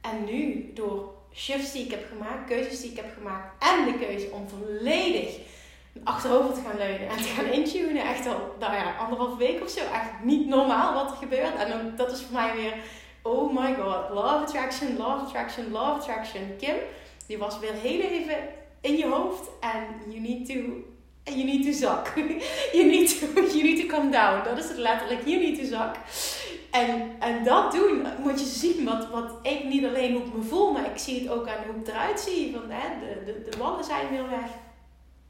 En 0.00 0.24
nu, 0.24 0.70
door 0.74 1.14
shifts 1.34 1.72
die 1.72 1.84
ik 1.84 1.90
heb 1.90 2.06
gemaakt, 2.08 2.48
keuzes 2.48 2.80
die 2.80 2.90
ik 2.90 2.96
heb 2.96 3.14
gemaakt 3.14 3.64
en 3.64 3.84
de 3.84 3.98
keuze 3.98 4.30
om 4.30 4.48
volledig 4.48 5.36
achterover 6.04 6.54
te 6.54 6.60
gaan 6.60 6.76
leunen 6.76 7.08
en 7.08 7.16
te 7.16 7.22
gaan 7.22 7.44
intunen, 7.44 8.04
echt 8.04 8.26
al 8.26 8.54
nou 8.58 8.74
ja, 8.74 8.96
anderhalf 8.96 9.36
week 9.36 9.62
of 9.62 9.70
zo, 9.70 9.80
echt 9.80 10.10
niet 10.22 10.46
normaal 10.46 10.94
wat 10.94 11.10
er 11.10 11.16
gebeurt. 11.16 11.54
En 11.54 11.92
dat 11.96 12.12
is 12.12 12.22
voor 12.22 12.34
mij 12.34 12.54
weer 12.54 12.74
oh 13.24 13.52
my 13.52 13.74
god, 13.74 14.10
of 14.10 14.42
attraction, 14.42 15.00
of 15.00 15.26
attraction, 15.26 15.76
of 15.76 15.98
attraction. 15.98 16.56
Kim, 16.58 16.76
die 17.26 17.38
was 17.38 17.58
weer 17.58 17.72
heel 17.72 18.00
even 18.00 18.36
in 18.80 18.96
je 18.96 19.06
hoofd 19.06 19.50
en 19.60 20.12
you 20.12 20.20
need 20.20 20.46
to 20.46 20.84
you 21.24 21.44
need 21.44 21.64
to 21.64 21.72
zak. 21.72 22.12
you, 22.72 22.84
need 22.84 23.08
to, 23.08 23.26
you 23.56 23.62
need 23.62 23.80
to 23.80 23.96
come 23.96 24.10
down. 24.10 24.44
Dat 24.44 24.58
is 24.58 24.68
het 24.68 24.76
letterlijk. 24.76 25.20
You 25.24 25.40
need 25.40 25.58
to 25.58 25.64
zak. 25.64 25.96
En, 26.70 27.16
en 27.18 27.44
dat 27.44 27.72
doen, 27.72 28.06
moet 28.18 28.40
je 28.40 28.46
zien 28.46 28.84
wat, 28.84 29.10
wat 29.10 29.30
ik 29.42 29.64
niet 29.64 29.84
alleen 29.84 30.12
hoe 30.12 30.22
ik 30.22 30.34
me 30.34 30.42
voel, 30.42 30.72
maar 30.72 30.84
ik 30.84 30.98
zie 30.98 31.20
het 31.20 31.30
ook 31.30 31.48
aan 31.48 31.64
hoe 31.66 31.80
ik 31.80 31.88
eruit 31.88 32.20
zie. 32.20 32.52
Van, 32.52 32.70
hè, 32.70 32.88
de, 33.00 33.32
de, 33.32 33.48
de 33.50 33.84
zijn 33.84 34.08
weer 34.10 34.28
weg. 34.30 34.50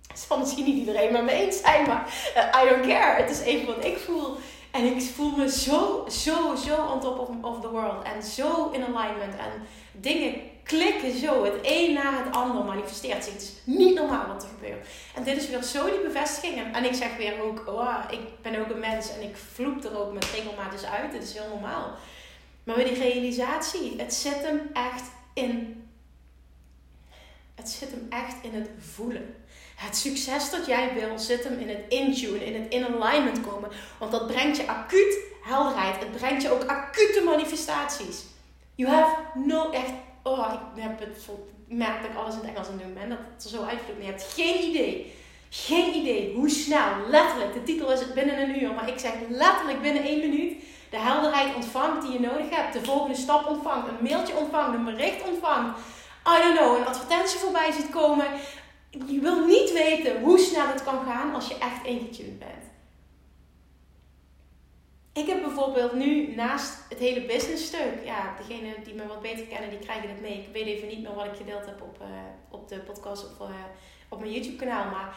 Het 0.06 0.26
zal 0.28 0.38
niet 0.38 0.66
iedereen 0.66 1.12
met 1.12 1.24
me 1.24 1.30
eens 1.30 1.60
zijn, 1.60 1.86
maar 1.86 2.32
uh, 2.36 2.62
I 2.62 2.68
don't 2.68 2.86
care. 2.86 3.22
Het 3.22 3.30
is 3.30 3.40
even 3.40 3.66
wat 3.66 3.84
ik 3.84 3.98
voel. 3.98 4.36
En 4.75 4.97
ik 4.97 5.02
voel 5.02 5.37
me 5.37 5.50
zo, 5.50 6.07
zo, 6.11 6.54
zo 6.54 6.87
on 6.87 7.00
top 7.00 7.45
of, 7.45 7.61
the 7.61 7.71
world. 7.71 8.04
En 8.04 8.23
zo 8.23 8.71
in 8.71 8.85
alignment. 8.85 9.35
En 9.37 9.50
dingen 9.93 10.35
klikken 10.62 11.19
zo. 11.19 11.45
Het 11.45 11.54
een 11.62 11.93
na 11.93 12.25
het 12.25 12.35
ander 12.35 12.64
manifesteert 12.64 13.25
zich. 13.25 13.33
Het 13.33 13.43
is 13.43 13.52
niet 13.64 13.95
normaal 13.95 14.26
wat 14.26 14.43
er 14.43 14.49
gebeurt. 14.49 14.87
En 15.14 15.25
dit 15.25 15.37
is 15.37 15.49
weer 15.49 15.62
zo 15.62 15.90
die 15.90 16.00
bevestiging. 16.00 16.75
En 16.75 16.85
ik 16.85 16.95
zeg 16.95 17.16
weer 17.16 17.43
ook, 17.43 17.66
oh, 17.66 17.99
ik 18.11 18.21
ben 18.43 18.61
ook 18.61 18.71
een 18.71 18.78
mens. 18.78 19.12
En 19.12 19.23
ik 19.23 19.37
vloep 19.37 19.85
er 19.85 19.99
ook 19.99 20.12
met 20.12 20.25
regelmaat 20.25 20.73
eens 20.73 20.85
uit. 20.85 21.12
Het 21.12 21.23
is 21.23 21.33
heel 21.33 21.49
normaal. 21.49 21.90
Maar 22.64 22.76
met 22.76 22.87
die 22.87 22.99
realisatie, 22.99 23.95
het 23.97 24.14
zit 24.14 24.43
hem 24.43 24.71
echt 24.73 25.04
in. 25.35 25.85
Het 27.54 27.69
zit 27.69 27.90
hem 27.90 28.07
echt 28.11 28.37
in 28.43 28.54
het 28.54 28.69
voelen. 28.78 29.43
Het 29.75 29.97
succes 29.97 30.50
dat 30.50 30.66
jij 30.66 30.90
wil 30.95 31.19
zit 31.19 31.45
hem 31.45 31.59
in 31.59 31.69
het 31.69 31.81
intune, 31.88 32.45
in 32.45 32.62
het 32.62 32.73
in 32.73 32.85
alignment 32.85 33.40
komen. 33.49 33.71
Want 33.99 34.12
dat 34.12 34.26
brengt 34.26 34.57
je 34.57 34.66
acuut 34.66 35.19
helderheid. 35.43 35.99
Het 35.99 36.12
brengt 36.12 36.43
je 36.43 36.50
ook 36.50 36.64
acute 36.64 37.23
manifestaties. 37.25 38.25
You 38.75 38.90
have 38.90 39.14
no 39.35 39.71
echt. 39.71 39.93
Oh, 40.23 40.52
ik 40.52 40.83
heb 40.83 41.00
het. 41.00 41.28
Merk 41.69 42.02
dat 42.02 42.11
ik 42.11 42.16
alles 42.16 42.35
in 42.35 42.40
het 42.40 42.49
Engels 42.49 42.69
aan 42.69 42.78
doen 42.78 42.95
ben. 42.95 43.09
Dat 43.09 43.19
het 43.35 43.45
er 43.45 43.50
zo 43.50 43.62
uitvloeit. 43.62 43.99
Maar 43.99 44.07
je 44.07 44.12
hebt 44.12 44.33
geen 44.35 44.64
idee. 44.71 45.12
Geen 45.50 45.95
idee 45.95 46.35
hoe 46.35 46.49
snel, 46.49 46.90
letterlijk. 47.09 47.54
De 47.54 47.62
titel 47.62 47.93
is 47.93 48.00
het 48.00 48.14
binnen 48.14 48.43
een 48.43 48.62
uur. 48.62 48.73
Maar 48.73 48.88
ik 48.88 48.99
zeg 48.99 49.12
letterlijk 49.28 49.83
binnen 49.83 50.02
één 50.02 50.21
minuut. 50.21 50.52
De 50.90 50.99
helderheid 50.99 51.54
ontvangt 51.54 52.02
die 52.02 52.12
je 52.12 52.21
nodig 52.21 52.50
hebt. 52.50 52.73
De 52.73 52.85
volgende 52.85 53.16
stap 53.16 53.47
ontvangt. 53.47 53.88
Een 53.88 54.09
mailtje 54.09 54.37
ontvangt. 54.37 54.75
Een 54.75 54.85
bericht 54.85 55.28
ontvangt. 55.28 55.78
I 56.28 56.43
don't 56.43 56.59
know. 56.59 56.76
Een 56.76 56.87
advertentie 56.87 57.38
voorbij 57.38 57.73
ziet 57.73 57.90
komen 57.90 58.26
je 59.06 59.20
wil 59.20 59.46
niet 59.46 59.72
weten 59.72 60.20
hoe 60.20 60.38
snel 60.38 60.66
het 60.66 60.84
kan 60.84 61.04
gaan 61.04 61.34
als 61.34 61.48
je 61.48 61.58
echt 61.58 61.84
ingetuned 61.84 62.38
bent. 62.38 62.64
Ik 65.12 65.26
heb 65.26 65.42
bijvoorbeeld 65.42 65.92
nu 65.92 66.34
naast 66.34 66.78
het 66.88 66.98
hele 66.98 67.26
business 67.26 67.66
stuk, 67.66 68.04
ja, 68.04 68.34
degene 68.36 68.74
die 68.84 68.94
me 68.94 69.06
wat 69.06 69.22
beter 69.22 69.46
kennen, 69.46 69.70
die 69.70 69.78
krijgen 69.78 70.08
het 70.08 70.20
mee. 70.20 70.38
Ik 70.38 70.52
weet 70.52 70.66
even 70.66 70.88
niet 70.88 71.02
meer 71.02 71.14
wat 71.14 71.24
ik 71.24 71.36
gedeeld 71.36 71.66
heb 71.66 71.82
op, 71.82 71.98
uh, 72.00 72.06
op 72.50 72.68
de 72.68 72.78
podcast 72.78 73.24
of 73.24 73.48
uh, 73.48 73.54
op 74.08 74.20
mijn 74.20 74.32
YouTube 74.32 74.56
kanaal, 74.56 74.90
maar 74.90 75.16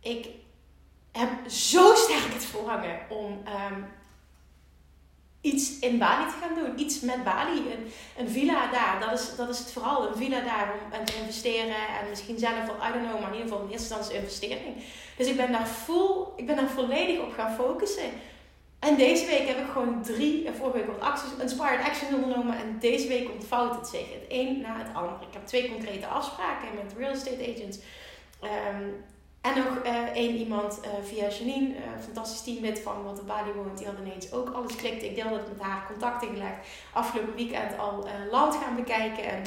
ik 0.00 0.28
heb 1.12 1.30
zo 1.48 1.94
sterk 1.94 2.32
het 2.32 2.44
verlangen 2.44 3.00
om 3.08 3.32
um, 3.32 3.86
iets 5.52 5.78
in 5.78 5.98
Bali 5.98 6.24
te 6.26 6.36
gaan 6.40 6.54
doen. 6.54 6.80
Iets 6.80 7.00
met 7.00 7.24
Bali. 7.24 7.58
Een, 7.58 7.84
een 8.16 8.28
villa 8.28 8.70
daar. 8.70 8.96
Dat 9.00 9.20
is, 9.20 9.36
dat 9.36 9.48
is 9.48 9.58
het 9.58 9.72
vooral. 9.72 10.08
Een 10.08 10.16
villa 10.16 10.40
daar 10.40 10.74
om 10.98 11.04
te 11.04 11.16
investeren. 11.20 11.80
En 12.00 12.08
misschien 12.08 12.38
zelf 12.38 12.66
wel, 12.66 12.88
I 12.88 12.92
don't 12.92 13.06
know, 13.08 13.20
maar 13.20 13.32
in 13.32 13.36
ieder 13.36 13.48
geval 13.48 13.64
in 13.64 13.70
eerste 13.72 13.94
instantie 13.94 14.16
investering. 14.16 14.74
Dus 15.16 15.26
ik 15.26 15.36
ben 15.36 15.52
daar 15.52 15.66
full, 15.66 16.26
ik 16.36 16.46
ben 16.46 16.56
daar 16.56 16.68
volledig 16.68 17.20
op 17.20 17.32
gaan 17.32 17.54
focussen. 17.54 18.10
En 18.78 18.96
deze 18.96 19.26
week 19.26 19.48
heb 19.48 19.58
ik 19.58 19.70
gewoon 19.72 20.02
drie, 20.02 20.48
vorige 20.58 20.76
week 20.76 20.86
wat 20.86 21.00
acties, 21.00 21.30
inspired 21.40 21.84
action 21.84 22.14
ondernomen. 22.14 22.58
En 22.58 22.76
deze 22.80 23.08
week 23.08 23.30
ontvouwt 23.30 23.74
het 23.74 23.86
zich. 23.86 24.12
Het 24.12 24.24
een 24.28 24.60
na 24.60 24.78
het 24.78 24.94
ander. 24.94 25.12
Ik 25.20 25.32
heb 25.32 25.46
twee 25.46 25.68
concrete 25.68 26.06
afspraken 26.06 26.68
met 26.74 26.94
real 26.98 27.10
estate 27.10 27.54
agents. 27.54 27.78
Um, 28.42 29.04
en 29.46 29.64
nog 29.64 29.84
uh, 29.84 30.02
één 30.14 30.36
iemand 30.36 30.80
uh, 30.84 30.90
via 31.02 31.28
Janine, 31.28 31.68
uh, 31.68 31.82
fantastisch 32.04 32.42
teamlid 32.42 32.80
van 32.80 33.04
wat 33.04 33.16
de 33.16 33.22
Bali 33.22 33.50
woont, 33.52 33.78
die 33.78 33.86
had 33.86 33.96
ineens 34.04 34.32
ook 34.32 34.50
alles 34.54 34.76
klikte. 34.76 35.06
Ik 35.06 35.14
deelde 35.14 35.34
het 35.34 35.48
met 35.48 35.60
haar, 35.60 35.86
contacten 35.86 36.28
gelegd. 36.28 36.66
Afgelopen 36.92 37.34
weekend 37.34 37.78
al 37.78 38.08
land 38.30 38.54
gaan 38.54 38.76
bekijken. 38.76 39.24
En 39.24 39.42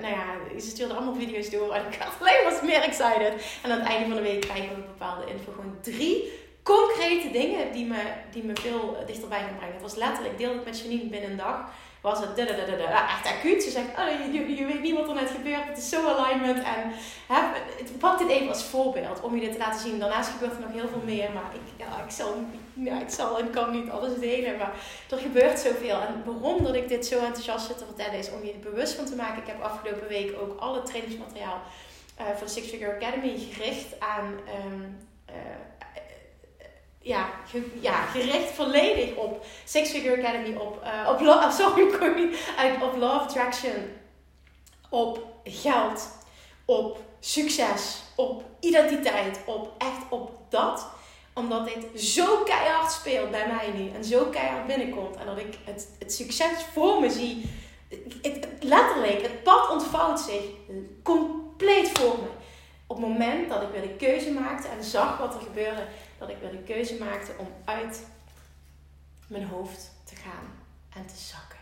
nou 0.00 0.14
ja, 0.14 0.60
ze 0.60 0.68
stuurde 0.68 0.94
allemaal 0.94 1.14
video's 1.14 1.50
door 1.50 1.74
en 1.74 1.86
ik 1.86 1.98
alleen 2.20 2.42
maar 2.44 2.64
meer 2.64 2.82
excited. 2.82 3.58
En 3.62 3.70
aan 3.70 3.78
het 3.78 3.88
einde 3.88 4.06
van 4.06 4.16
de 4.16 4.22
week 4.22 4.40
krijgen 4.40 4.74
we 4.74 4.80
bepaalde 4.80 5.26
info. 5.26 5.52
Gewoon 5.52 5.76
drie 5.80 6.32
concrete 6.62 7.30
dingen 7.30 7.72
die 7.72 7.86
me, 7.86 8.02
die 8.30 8.44
me 8.44 8.52
veel 8.54 8.96
dichterbij 9.06 9.40
gaan 9.40 9.56
brengen. 9.56 9.74
Het 9.74 9.82
was 9.82 9.94
letterlijk, 9.94 10.32
ik 10.32 10.38
deelde 10.38 10.56
het 10.56 10.64
met 10.64 10.80
Janine 10.80 11.08
binnen 11.08 11.30
een 11.30 11.36
dag 11.36 11.70
was 12.02 12.20
het 12.20 12.38
echt 12.38 13.26
acuut. 13.26 13.62
Ze 13.62 13.70
zegt, 13.70 13.88
oh, 13.98 14.32
je, 14.32 14.56
je, 14.56 14.64
weet 14.64 14.82
niet 14.82 14.96
wat 14.96 15.08
er 15.08 15.14
net 15.14 15.30
gebeurt. 15.30 15.64
Het 15.64 15.78
is 15.78 15.88
zo 15.88 16.08
alignment. 16.08 16.58
En 16.58 16.92
hè, 17.26 17.40
pak 17.98 18.18
dit 18.18 18.28
even 18.28 18.48
als 18.48 18.64
voorbeeld 18.64 19.20
om 19.20 19.34
je 19.34 19.40
dit 19.40 19.52
te 19.52 19.58
laten 19.58 19.80
zien. 19.80 19.98
Daarnaast 19.98 20.30
gebeurt 20.30 20.52
er 20.52 20.60
nog 20.60 20.72
heel 20.72 20.88
veel 20.88 21.02
meer. 21.04 21.32
Maar 21.32 21.50
ik, 21.54 21.60
ja, 21.76 22.04
ik, 22.04 22.10
zal, 22.10 22.34
ja, 22.72 23.00
ik 23.00 23.10
zal 23.10 23.38
en 23.38 23.50
kan 23.50 23.70
niet 23.70 23.90
alles 23.90 24.18
delen. 24.18 24.56
Maar 24.56 24.72
er 25.10 25.18
gebeurt 25.18 25.58
zoveel. 25.58 26.00
En 26.00 26.22
waarom 26.24 26.64
dat 26.64 26.74
ik 26.74 26.88
dit 26.88 27.06
zo 27.06 27.18
enthousiast 27.18 27.66
zit 27.66 27.78
te 27.78 27.84
vertellen 27.84 28.18
is 28.18 28.30
om 28.30 28.44
je 28.44 28.52
er 28.52 28.70
bewust 28.70 28.94
van 28.94 29.04
te 29.04 29.16
maken. 29.16 29.42
Ik 29.42 29.46
heb 29.48 29.62
afgelopen 29.62 30.08
week 30.08 30.36
ook 30.40 30.60
alle 30.60 30.82
trainingsmateriaal 30.82 31.60
uh, 32.20 32.26
voor 32.26 32.46
de 32.46 32.52
Six 32.52 32.68
Figure 32.68 32.94
Academy 32.94 33.38
gericht 33.52 34.00
aan... 34.00 34.26
Um, 34.26 34.98
uh, 35.30 35.34
ja, 37.02 37.30
ja, 37.80 38.02
gericht 38.02 38.50
volledig 38.50 39.14
op 39.14 39.44
Six 39.64 39.90
Figure 39.90 40.22
Academy, 40.22 40.56
op, 40.56 40.82
uh, 40.84 41.08
op, 41.08 41.52
sorry, 41.58 41.82
op 42.82 42.96
Love 42.96 43.20
Attraction, 43.20 43.74
op 44.88 45.26
geld, 45.44 46.08
op 46.64 46.98
succes, 47.20 48.02
op 48.16 48.44
identiteit, 48.60 49.40
op 49.44 49.72
echt 49.78 50.02
op 50.10 50.30
dat. 50.48 50.86
Omdat 51.34 51.66
dit 51.66 52.02
zo 52.02 52.42
keihard 52.42 52.92
speelt 52.92 53.30
bij 53.30 53.46
mij 53.46 53.82
nu 53.82 53.90
en 53.90 54.04
zo 54.04 54.24
keihard 54.24 54.66
binnenkomt. 54.66 55.16
En 55.16 55.26
dat 55.26 55.38
ik 55.38 55.58
het, 55.64 55.88
het 55.98 56.12
succes 56.12 56.64
voor 56.72 57.00
me 57.00 57.10
zie. 57.10 57.50
Het, 58.22 58.48
letterlijk, 58.60 59.22
het 59.22 59.42
pad 59.42 59.70
ontvouwt 59.70 60.20
zich 60.20 60.42
compleet 61.02 61.90
voor 61.98 62.18
me. 62.18 62.28
Op 62.86 62.96
het 62.96 63.06
moment 63.08 63.48
dat 63.48 63.62
ik 63.62 63.68
weer 63.72 63.82
de 63.82 63.96
keuze 63.96 64.30
maakte 64.30 64.68
en 64.68 64.84
zag 64.84 65.18
wat 65.18 65.34
er 65.34 65.40
gebeurde, 65.40 65.86
dat 66.22 66.30
ik 66.30 66.40
weer 66.40 66.50
de 66.50 66.72
keuze 66.72 66.98
maakte 66.98 67.32
om 67.38 67.48
uit 67.64 68.06
mijn 69.26 69.46
hoofd 69.46 69.90
te 70.04 70.16
gaan. 70.16 70.60
en 70.94 71.06
te 71.06 71.16
zakken. 71.16 71.58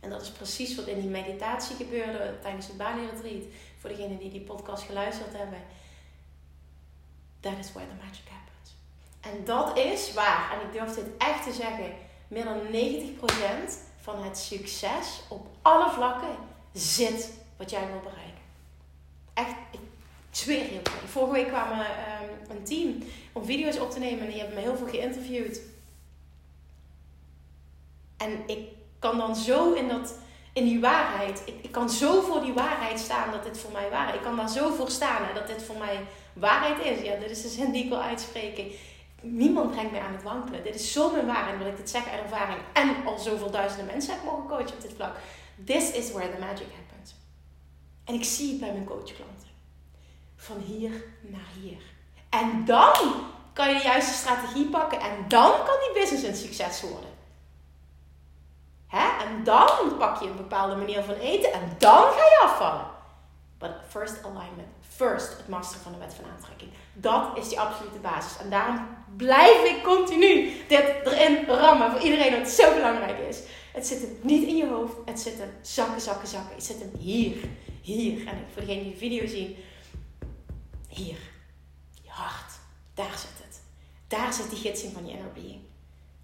En 0.00 0.10
dat 0.10 0.22
is 0.22 0.30
precies 0.30 0.74
wat 0.74 0.86
in 0.86 1.00
die 1.00 1.10
meditatie 1.10 1.76
gebeurde 1.76 2.38
tijdens 2.42 2.66
het 2.66 2.76
Bali 2.76 3.06
Retreat. 3.06 3.42
Voor 3.78 3.90
degenen 3.90 4.18
die 4.18 4.30
die 4.30 4.40
podcast 4.40 4.82
geluisterd 4.82 5.36
hebben. 5.36 5.58
That 7.40 7.58
is 7.58 7.72
where 7.72 7.88
the 7.88 8.04
magic 8.04 8.28
happens. 8.28 8.74
En 9.20 9.44
dat 9.44 9.78
is 9.78 10.12
waar, 10.12 10.52
en 10.52 10.66
ik 10.66 10.72
durf 10.72 10.94
dit 10.94 11.16
echt 11.18 11.42
te 11.44 11.52
zeggen, 11.52 11.94
meer 12.28 12.44
dan 12.44 12.60
90% 13.68 13.72
van 14.00 14.24
het 14.24 14.38
succes 14.38 15.20
op 15.28 15.46
alle 15.62 15.90
vlakken 15.90 16.36
zit 16.72 17.32
wat 17.56 17.70
jij 17.70 17.86
wil 17.86 18.00
bereiken. 18.00 18.42
Echt, 19.34 19.56
ik 19.70 19.80
zweer 20.30 20.72
je. 20.72 20.80
Vorige 21.06 21.32
week 21.32 21.48
kwam 21.48 21.70
um, 21.70 22.56
een 22.56 22.64
team 22.64 23.02
om 23.34 23.44
video's 23.44 23.78
op 23.78 23.90
te 23.90 23.98
nemen 23.98 24.20
en 24.20 24.30
die 24.30 24.38
hebben 24.38 24.54
me 24.54 24.62
heel 24.62 24.76
veel 24.76 24.88
geïnterviewd. 24.88 25.60
En 28.16 28.42
ik 28.46 28.68
kan 28.98 29.18
dan 29.18 29.36
zo 29.36 29.72
in, 29.72 29.88
dat, 29.88 30.18
in 30.52 30.64
die 30.64 30.80
waarheid, 30.80 31.42
ik, 31.46 31.54
ik 31.62 31.72
kan 31.72 31.90
zo 31.90 32.20
voor 32.20 32.40
die 32.40 32.52
waarheid 32.52 32.98
staan 32.98 33.30
dat 33.30 33.44
dit 33.44 33.58
voor 33.58 33.72
mij 33.72 33.90
waar 33.90 34.08
is. 34.08 34.14
Ik 34.14 34.22
kan 34.22 34.36
daar 34.36 34.48
zo 34.48 34.74
voor 34.74 34.90
staan 34.90 35.34
dat 35.34 35.46
dit 35.46 35.62
voor 35.62 35.76
mij 35.76 36.00
waarheid 36.32 36.84
is. 36.84 37.04
Ja, 37.04 37.16
dit 37.16 37.30
is 37.30 37.42
de 37.42 37.48
zin 37.48 37.72
die 37.72 37.82
ik 37.82 37.88
wil 37.88 38.02
uitspreken. 38.02 38.70
Niemand 39.20 39.70
brengt 39.70 39.90
mij 39.90 40.00
aan 40.00 40.12
het 40.12 40.22
wankelen. 40.22 40.64
Dit 40.64 40.74
is 40.74 40.92
zo 40.92 41.10
mijn 41.10 41.26
waarheid, 41.26 41.58
wil 41.58 41.66
ik 41.66 41.76
dit 41.76 41.90
zeggen 41.90 42.12
ervaring. 42.12 42.58
En 42.72 43.04
al 43.04 43.18
zoveel 43.18 43.50
duizenden 43.50 43.86
mensen 43.86 44.14
heb 44.14 44.24
mogen 44.24 44.48
coachen 44.48 44.74
op 44.74 44.80
dit 44.80 44.92
vlak. 44.96 45.16
This 45.64 45.90
is 45.90 46.12
where 46.12 46.34
the 46.34 46.40
magic 46.40 46.66
happens. 46.76 47.14
En 48.04 48.14
ik 48.14 48.24
zie 48.24 48.50
het 48.50 48.60
bij 48.60 48.72
mijn 48.72 48.84
coachklanten. 48.84 49.48
Van 50.36 50.58
hier 50.58 51.04
naar 51.20 51.48
hier. 51.60 51.93
En 52.40 52.64
dan 52.64 52.92
kan 53.52 53.68
je 53.68 53.74
de 53.74 53.82
juiste 53.82 54.14
strategie 54.14 54.66
pakken. 54.66 55.00
En 55.00 55.28
dan 55.28 55.50
kan 55.50 55.76
die 55.80 56.02
business 56.02 56.22
een 56.22 56.36
succes 56.36 56.82
worden. 56.82 57.10
Hè? 58.86 59.24
En 59.24 59.44
dan 59.44 59.96
pak 59.98 60.20
je 60.20 60.28
een 60.28 60.36
bepaalde 60.36 60.76
manier 60.76 61.02
van 61.02 61.14
eten. 61.14 61.52
En 61.52 61.74
dan 61.78 62.02
ga 62.02 62.24
je 62.24 62.40
afvallen. 62.42 62.86
But 63.58 63.70
first 63.88 64.24
alignment. 64.24 64.68
First 64.88 65.36
het 65.36 65.48
masteren 65.48 65.82
van 65.82 65.92
de 65.92 65.98
wet 65.98 66.14
van 66.14 66.24
aantrekking. 66.34 66.70
Dat 66.92 67.38
is 67.38 67.48
die 67.48 67.60
absolute 67.60 67.98
basis. 67.98 68.38
En 68.38 68.50
daarom 68.50 68.86
blijf 69.16 69.64
ik 69.64 69.82
continu 69.82 70.52
dit 70.68 70.84
erin 71.04 71.46
rammen. 71.46 71.90
Voor 71.90 72.00
iedereen 72.00 72.30
dat 72.30 72.40
het 72.40 72.50
zo 72.50 72.74
belangrijk 72.74 73.18
is. 73.18 73.40
Het 73.72 73.86
zit 73.86 74.00
hem 74.00 74.18
niet 74.22 74.48
in 74.48 74.56
je 74.56 74.66
hoofd. 74.66 74.94
Het 75.04 75.20
zit 75.20 75.38
hem 75.38 75.52
zakken, 75.62 76.00
zakken, 76.00 76.28
zakken. 76.28 76.54
Het 76.54 76.64
zit 76.64 76.78
hem 76.78 76.92
hier. 76.98 77.36
Hier. 77.82 78.26
En 78.26 78.46
voor 78.52 78.62
degenen 78.62 78.82
die 78.82 78.92
de 78.92 78.98
video 78.98 79.26
zien. 79.26 79.56
Hier. 80.88 81.32
Hart. 82.14 82.52
Daar 82.94 83.18
zit 83.18 83.44
het. 83.44 83.60
Daar 84.08 84.32
zit 84.32 84.50
die 84.50 84.58
gidsing 84.58 84.92
van 84.92 85.06
je 85.06 85.12
inner 85.12 85.32
being. 85.32 85.60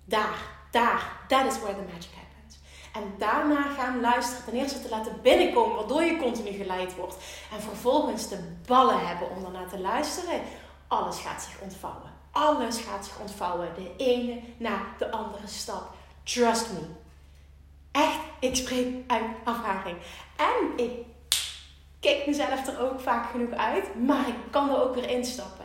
Daar. 0.05 0.39
Daar. 0.71 1.25
That 1.29 1.47
is 1.47 1.59
where 1.59 1.75
the 1.75 1.93
magic 1.93 2.11
happens. 2.15 2.59
En 2.93 3.15
daarna 3.19 3.63
gaan 3.63 4.01
luisteren. 4.01 4.45
Ten 4.45 4.55
eerste 4.55 4.83
te 4.83 4.89
laten 4.89 5.23
binnenkomen. 5.23 5.77
Waardoor 5.77 6.03
je 6.03 6.17
continu 6.17 6.51
geleid 6.51 6.97
wordt. 6.97 7.17
En 7.53 7.61
vervolgens 7.61 8.29
de 8.29 8.57
ballen 8.67 9.07
hebben 9.07 9.31
om 9.31 9.43
daarna 9.43 9.67
te 9.67 9.81
luisteren. 9.81 10.41
Alles 10.89 11.19
gaat 11.19 11.43
zich 11.43 11.61
ontvouwen. 11.61 12.13
Alles 12.31 12.79
gaat 12.79 13.05
zich 13.05 13.19
ontvouwen. 13.21 13.75
De 13.75 13.95
ene 13.97 14.41
na 14.57 14.79
de 14.99 15.11
andere 15.11 15.47
stap. 15.47 15.95
Trust 16.23 16.73
me. 16.73 16.81
Echt, 17.91 18.19
ik 18.41 18.57
spreek 18.57 19.11
uit 19.11 19.25
ervaring. 19.45 19.97
En 20.37 20.85
ik 20.85 21.07
kijk 22.01 22.27
mezelf 22.27 22.67
er 22.67 22.81
ook 22.81 23.01
vaak 23.01 23.31
genoeg 23.31 23.53
uit, 23.53 24.05
maar 24.05 24.29
ik 24.29 24.35
kan 24.51 24.71
er 24.71 24.83
ook 24.83 24.95
weer 24.95 25.09
instappen. 25.09 25.60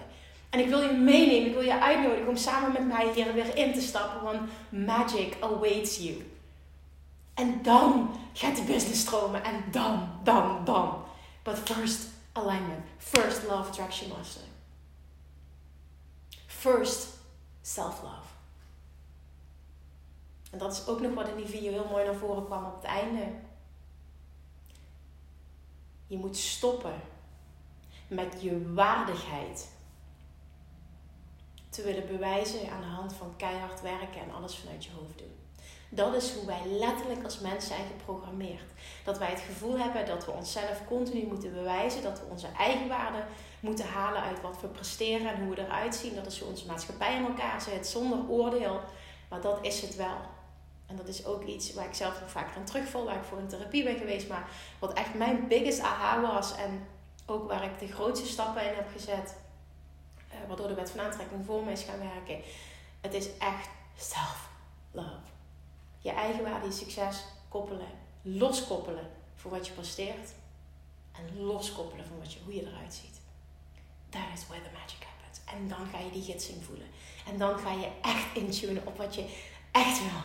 En 0.55 0.61
ik 0.61 0.67
wil 0.67 0.81
je 0.81 0.91
meenemen, 0.91 1.47
ik 1.47 1.53
wil 1.53 1.61
je 1.61 1.81
uitnodigen 1.81 2.27
om 2.27 2.35
samen 2.35 2.71
met 2.71 2.87
mij 2.87 3.13
hier 3.13 3.33
weer 3.33 3.55
in 3.55 3.73
te 3.73 3.81
stappen, 3.81 4.23
want 4.23 4.49
magic 4.69 5.37
awaits 5.39 5.97
you. 5.97 6.31
En 7.33 7.61
dan 7.63 8.19
gaat 8.33 8.55
de 8.55 8.63
business 8.63 9.01
stromen 9.01 9.43
en 9.43 9.63
dan, 9.71 10.09
dan, 10.23 10.65
dan. 10.65 11.03
But 11.43 11.57
first 11.57 12.07
alignment, 12.31 12.85
first 12.97 13.43
love 13.43 13.69
attraction 13.69 14.09
master. 14.09 14.41
First 16.45 17.07
self-love. 17.61 18.27
En 20.51 20.57
dat 20.57 20.71
is 20.71 20.87
ook 20.87 21.01
nog 21.01 21.13
wat 21.13 21.27
in 21.27 21.35
die 21.35 21.45
video 21.45 21.71
heel 21.71 21.87
mooi 21.91 22.05
naar 22.05 22.15
voren 22.15 22.45
kwam 22.45 22.65
op 22.65 22.75
het 22.75 22.83
einde. 22.83 23.27
Je 26.07 26.17
moet 26.17 26.37
stoppen 26.37 27.01
met 28.07 28.41
je 28.41 28.73
waardigheid 28.73 29.73
te 31.75 31.83
willen 31.83 32.07
bewijzen 32.07 32.71
aan 32.71 32.81
de 32.81 32.87
hand 32.87 33.13
van 33.13 33.33
keihard 33.37 33.81
werken 33.81 34.21
en 34.21 34.33
alles 34.33 34.55
vanuit 34.55 34.85
je 34.85 34.91
hoofd 34.99 35.17
doen. 35.17 35.35
Dat 35.89 36.13
is 36.15 36.33
hoe 36.33 36.45
wij 36.45 36.61
letterlijk 36.69 37.23
als 37.23 37.39
mensen 37.39 37.69
zijn 37.75 37.87
geprogrammeerd. 37.97 38.71
Dat 39.03 39.17
wij 39.17 39.29
het 39.29 39.39
gevoel 39.39 39.77
hebben 39.77 40.05
dat 40.05 40.25
we 40.25 40.31
onszelf 40.31 40.81
continu 40.87 41.25
moeten 41.25 41.53
bewijzen, 41.53 42.03
dat 42.03 42.19
we 42.19 42.25
onze 42.25 42.47
eigen 42.57 42.87
waarde 42.87 43.23
moeten 43.59 43.85
halen 43.87 44.21
uit 44.21 44.41
wat 44.41 44.61
we 44.61 44.67
presteren 44.67 45.33
en 45.33 45.43
hoe 45.43 45.55
we 45.55 45.61
eruit 45.61 45.95
zien. 45.95 46.15
Dat 46.15 46.25
is 46.25 46.39
hoe 46.39 46.49
onze 46.49 46.65
maatschappij 46.65 47.15
in 47.15 47.25
elkaar 47.25 47.61
zit, 47.61 47.87
zonder 47.87 48.29
oordeel. 48.29 48.79
Maar 49.29 49.41
dat 49.41 49.57
is 49.61 49.81
het 49.81 49.95
wel. 49.95 50.17
En 50.85 50.95
dat 50.95 51.07
is 51.07 51.25
ook 51.25 51.43
iets 51.43 51.73
waar 51.73 51.85
ik 51.85 51.93
zelf 51.93 52.19
nog 52.19 52.31
vaker 52.31 52.55
aan 52.55 52.65
terugval, 52.65 53.05
waar 53.05 53.15
ik 53.15 53.23
voor 53.23 53.37
een 53.37 53.47
therapie 53.47 53.83
ben 53.83 53.97
geweest. 53.97 54.27
Maar 54.27 54.49
wat 54.79 54.93
echt 54.93 55.13
mijn 55.13 55.47
biggest 55.47 55.79
aha 55.79 56.21
was 56.21 56.55
en 56.55 56.87
ook 57.25 57.47
waar 57.47 57.63
ik 57.63 57.79
de 57.79 57.93
grootste 57.93 58.27
stappen 58.27 58.69
in 58.69 58.75
heb 58.75 58.87
gezet. 58.91 59.35
Uh, 60.45 60.51
waardoor 60.51 60.67
de 60.67 60.73
wet 60.73 60.89
van 60.89 60.99
aantrekking 60.99 61.45
voor 61.45 61.63
me 61.63 61.71
is 61.71 61.83
gaan 61.83 61.99
werken. 61.99 62.41
Het 63.01 63.13
is 63.13 63.37
echt 63.37 63.69
self-love. 63.97 65.33
Je 65.99 66.11
eigen 66.11 66.43
waarde, 66.43 66.65
je 66.65 66.71
succes 66.71 67.23
koppelen. 67.49 67.87
Loskoppelen 68.21 69.09
voor 69.35 69.51
wat 69.51 69.67
je 69.67 69.73
presteert. 69.73 70.33
En 71.11 71.43
loskoppelen 71.43 72.05
van 72.05 72.19
wat 72.19 72.33
je, 72.33 72.39
hoe 72.43 72.55
je 72.55 72.67
eruit 72.67 72.93
ziet. 72.93 73.21
That 74.09 74.21
is 74.33 74.47
where 74.47 74.63
the 74.63 74.69
magic 74.73 75.07
happens. 75.07 75.39
En 75.45 75.67
dan 75.67 75.87
ga 75.91 75.99
je 75.99 76.11
die 76.11 76.23
gidsing 76.23 76.63
voelen. 76.63 76.87
En 77.27 77.37
dan 77.37 77.59
ga 77.59 77.71
je 77.71 77.89
echt 78.01 78.35
intunen 78.35 78.87
op 78.87 78.97
wat 78.97 79.15
je 79.15 79.25
Echt 79.75 79.99
wel. 79.99 80.21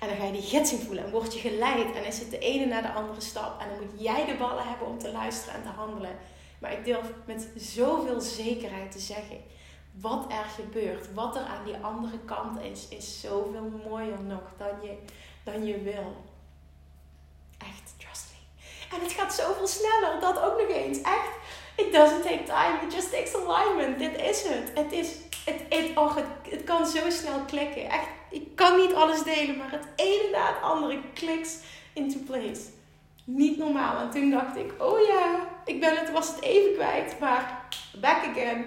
En 0.00 0.08
dan 0.08 0.16
ga 0.16 0.24
je 0.24 0.32
die 0.32 0.50
gidsing 0.50 0.82
voelen 0.82 1.04
en 1.04 1.10
word 1.10 1.34
je 1.34 1.38
geleid. 1.38 1.94
En 1.94 2.04
is 2.04 2.18
het 2.18 2.30
de 2.30 2.38
ene 2.38 2.66
na 2.66 2.80
de 2.80 2.92
andere 2.92 3.20
stap. 3.20 3.60
En 3.60 3.68
dan 3.68 3.78
moet 3.78 4.00
jij 4.00 4.26
de 4.26 4.34
ballen 4.34 4.68
hebben 4.68 4.86
om 4.86 4.98
te 4.98 5.12
luisteren 5.12 5.54
en 5.54 5.62
te 5.62 5.68
handelen. 5.68 6.16
Maar 6.58 6.72
ik 6.72 6.84
durf 6.84 7.12
met 7.26 7.48
zoveel 7.56 8.20
zekerheid 8.20 8.92
te 8.92 8.98
zeggen. 8.98 9.36
Wat 10.00 10.24
er 10.28 10.44
gebeurt, 10.44 11.14
wat 11.14 11.36
er 11.36 11.42
aan 11.42 11.64
die 11.64 11.76
andere 11.76 12.18
kant 12.18 12.60
is, 12.60 12.88
is 12.88 13.20
zoveel 13.20 13.80
mooier 13.88 14.20
nog 14.22 14.42
dan 14.56 14.82
je, 14.82 14.96
dan 15.44 15.66
je 15.66 15.82
wil. 15.82 16.16
Echt, 17.58 17.94
trust 17.98 18.26
me. 18.30 18.96
En 18.96 19.02
het 19.02 19.12
gaat 19.12 19.34
zoveel 19.34 19.66
sneller, 19.66 20.20
dat 20.20 20.40
ook 20.40 20.58
nog 20.58 20.68
eens. 20.68 21.00
Echt, 21.00 21.30
it 21.76 21.92
doesn't 21.92 22.22
take 22.22 22.42
time, 22.42 22.86
it 22.86 22.92
just 22.92 23.10
takes 23.10 23.34
alignment. 23.34 23.98
Dit 23.98 24.20
is 24.20 24.42
het. 24.42 24.70
Het 24.74 24.92
is, 24.92 25.08
het, 25.44 25.60
het, 25.68 26.24
het 26.48 26.64
kan 26.64 26.86
zo 26.86 27.10
snel 27.10 27.40
klikken. 27.46 27.90
Echt, 27.90 28.08
ik 28.30 28.56
kan 28.56 28.76
niet 28.76 28.94
alles 28.94 29.22
delen, 29.22 29.56
maar 29.56 29.70
het 29.70 29.86
ene 29.96 30.28
na 30.32 30.46
het 30.46 30.62
andere 30.62 31.00
kliks 31.14 31.58
into 31.92 32.18
place. 32.26 32.60
Niet 33.24 33.58
normaal. 33.58 34.00
En 34.00 34.10
toen 34.10 34.30
dacht 34.30 34.56
ik, 34.56 34.72
oh 34.78 35.06
ja, 35.06 35.46
ik 35.64 35.80
ben 35.80 35.96
het, 35.96 36.10
was 36.12 36.28
het 36.28 36.40
even 36.40 36.74
kwijt, 36.74 37.18
maar 37.20 37.68
back 38.00 38.26
again. 38.26 38.66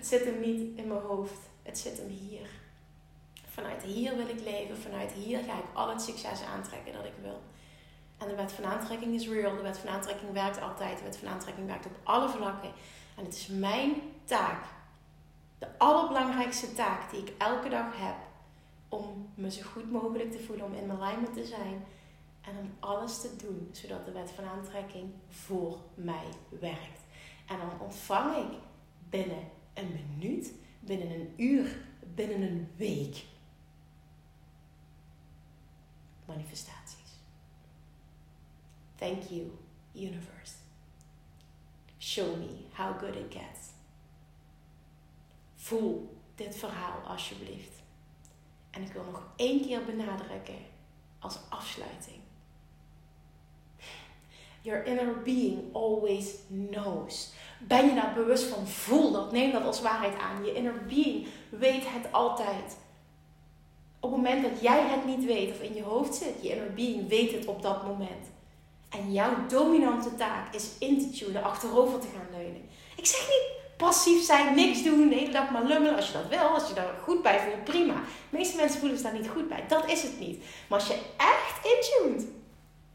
Het 0.00 0.08
zit 0.08 0.24
hem 0.24 0.40
niet 0.40 0.78
in 0.78 0.88
mijn 0.88 1.00
hoofd. 1.00 1.38
Het 1.62 1.78
zit 1.78 1.98
hem 1.98 2.08
hier. 2.08 2.48
Vanuit 3.46 3.82
hier 3.82 4.16
wil 4.16 4.28
ik 4.28 4.40
leven. 4.44 4.76
Vanuit 4.76 5.12
hier 5.12 5.38
ga 5.38 5.58
ik 5.58 5.64
al 5.72 5.88
het 5.88 6.02
succes 6.02 6.42
aantrekken 6.42 6.92
dat 6.92 7.04
ik 7.04 7.12
wil. 7.22 7.40
En 8.18 8.28
de 8.28 8.34
wet 8.34 8.52
van 8.52 8.64
aantrekking 8.64 9.14
is 9.14 9.28
real. 9.28 9.56
De 9.56 9.62
wet 9.62 9.78
van 9.78 9.88
aantrekking 9.88 10.32
werkt 10.32 10.60
altijd. 10.60 10.98
De 10.98 11.04
wet 11.04 11.16
van 11.16 11.28
aantrekking 11.28 11.66
werkt 11.66 11.86
op 11.86 11.92
alle 12.02 12.28
vlakken. 12.28 12.70
En 13.16 13.24
het 13.24 13.34
is 13.34 13.46
mijn 13.46 13.94
taak. 14.24 14.64
De 15.58 15.78
allerbelangrijkste 15.78 16.72
taak 16.72 17.10
die 17.10 17.20
ik 17.20 17.32
elke 17.38 17.68
dag 17.68 17.98
heb 17.98 18.16
om 18.88 19.28
me 19.34 19.50
zo 19.50 19.62
goed 19.62 19.90
mogelijk 19.90 20.32
te 20.32 20.40
voelen, 20.40 20.66
om 20.66 20.74
in 20.74 20.90
alignment 20.90 21.34
te 21.34 21.44
zijn. 21.44 21.84
En 22.40 22.58
om 22.58 22.72
alles 22.78 23.20
te 23.20 23.36
doen 23.36 23.68
zodat 23.72 24.04
de 24.04 24.12
wet 24.12 24.30
van 24.30 24.44
aantrekking 24.44 25.12
voor 25.28 25.78
mij 25.94 26.26
werkt. 26.48 27.00
En 27.46 27.58
dan 27.58 27.80
ontvang 27.80 28.36
ik 28.36 28.58
binnen 29.08 29.58
een 29.74 29.92
minuut, 29.92 30.52
binnen 30.80 31.10
een 31.10 31.34
uur, 31.36 31.76
binnen 32.14 32.42
een 32.42 32.68
week 32.76 33.24
manifestaties. 36.24 37.18
Thank 38.96 39.22
you, 39.22 39.50
universe. 39.94 40.54
Show 41.98 42.36
me 42.36 42.66
how 42.72 42.98
good 42.98 43.16
it 43.16 43.32
gets. 43.32 43.68
Voel 45.56 46.18
dit 46.34 46.56
verhaal 46.56 47.00
alsjeblieft. 47.06 47.82
En 48.70 48.82
ik 48.82 48.92
wil 48.92 49.04
nog 49.04 49.22
één 49.36 49.60
keer 49.60 49.84
benadrukken 49.84 50.58
als 51.18 51.38
afsluiting. 51.48 52.18
Your 54.62 54.84
inner 54.84 55.22
being 55.22 55.74
always 55.74 56.34
knows. 56.48 57.32
Ben 57.60 57.86
je 57.86 57.94
daar 57.94 58.12
bewust 58.14 58.44
van? 58.44 58.66
Voel 58.66 59.12
dat. 59.12 59.32
Neem 59.32 59.52
dat 59.52 59.64
als 59.64 59.80
waarheid 59.80 60.18
aan. 60.18 60.44
Je 60.44 60.54
inner 60.54 60.84
being 60.88 61.26
weet 61.48 61.84
het 61.86 62.12
altijd. 62.12 62.76
Op 64.00 64.10
het 64.10 64.20
moment 64.20 64.42
dat 64.42 64.60
jij 64.60 64.82
het 64.86 65.04
niet 65.04 65.24
weet 65.24 65.50
of 65.50 65.60
in 65.60 65.74
je 65.74 65.82
hoofd 65.82 66.14
zit, 66.14 66.34
je 66.40 66.48
inner 66.50 66.74
being 66.74 67.08
weet 67.08 67.32
het 67.32 67.46
op 67.46 67.62
dat 67.62 67.86
moment. 67.86 68.26
En 68.88 69.12
jouw 69.12 69.32
dominante 69.48 70.14
taak 70.14 70.54
is 70.54 70.70
in 70.78 70.98
te 70.98 71.10
tunen, 71.10 71.42
achterover 71.42 71.98
te 71.98 72.06
gaan 72.14 72.40
leunen. 72.40 72.68
Ik 72.96 73.06
zeg 73.06 73.20
niet 73.20 73.58
passief 73.76 74.24
zijn, 74.24 74.54
niks 74.54 74.82
doen, 74.82 75.08
de 75.08 75.14
hele 75.14 75.32
dag 75.32 75.50
maar 75.50 75.64
lummelen. 75.64 75.96
Als 75.96 76.06
je 76.06 76.12
dat 76.12 76.28
wil, 76.28 76.38
als 76.38 76.68
je 76.68 76.74
daar 76.74 76.94
goed 77.02 77.22
bij 77.22 77.40
voelt, 77.40 77.64
prima. 77.64 77.94
De 77.94 78.36
meeste 78.36 78.56
mensen 78.56 78.78
voelen 78.78 78.98
zich 78.98 79.10
daar 79.10 79.20
niet 79.20 79.28
goed 79.28 79.48
bij. 79.48 79.64
Dat 79.68 79.90
is 79.90 80.02
het 80.02 80.20
niet. 80.20 80.44
Maar 80.68 80.78
als 80.78 80.88
je 80.88 80.98
echt 81.16 81.66
intuned, 81.74 82.26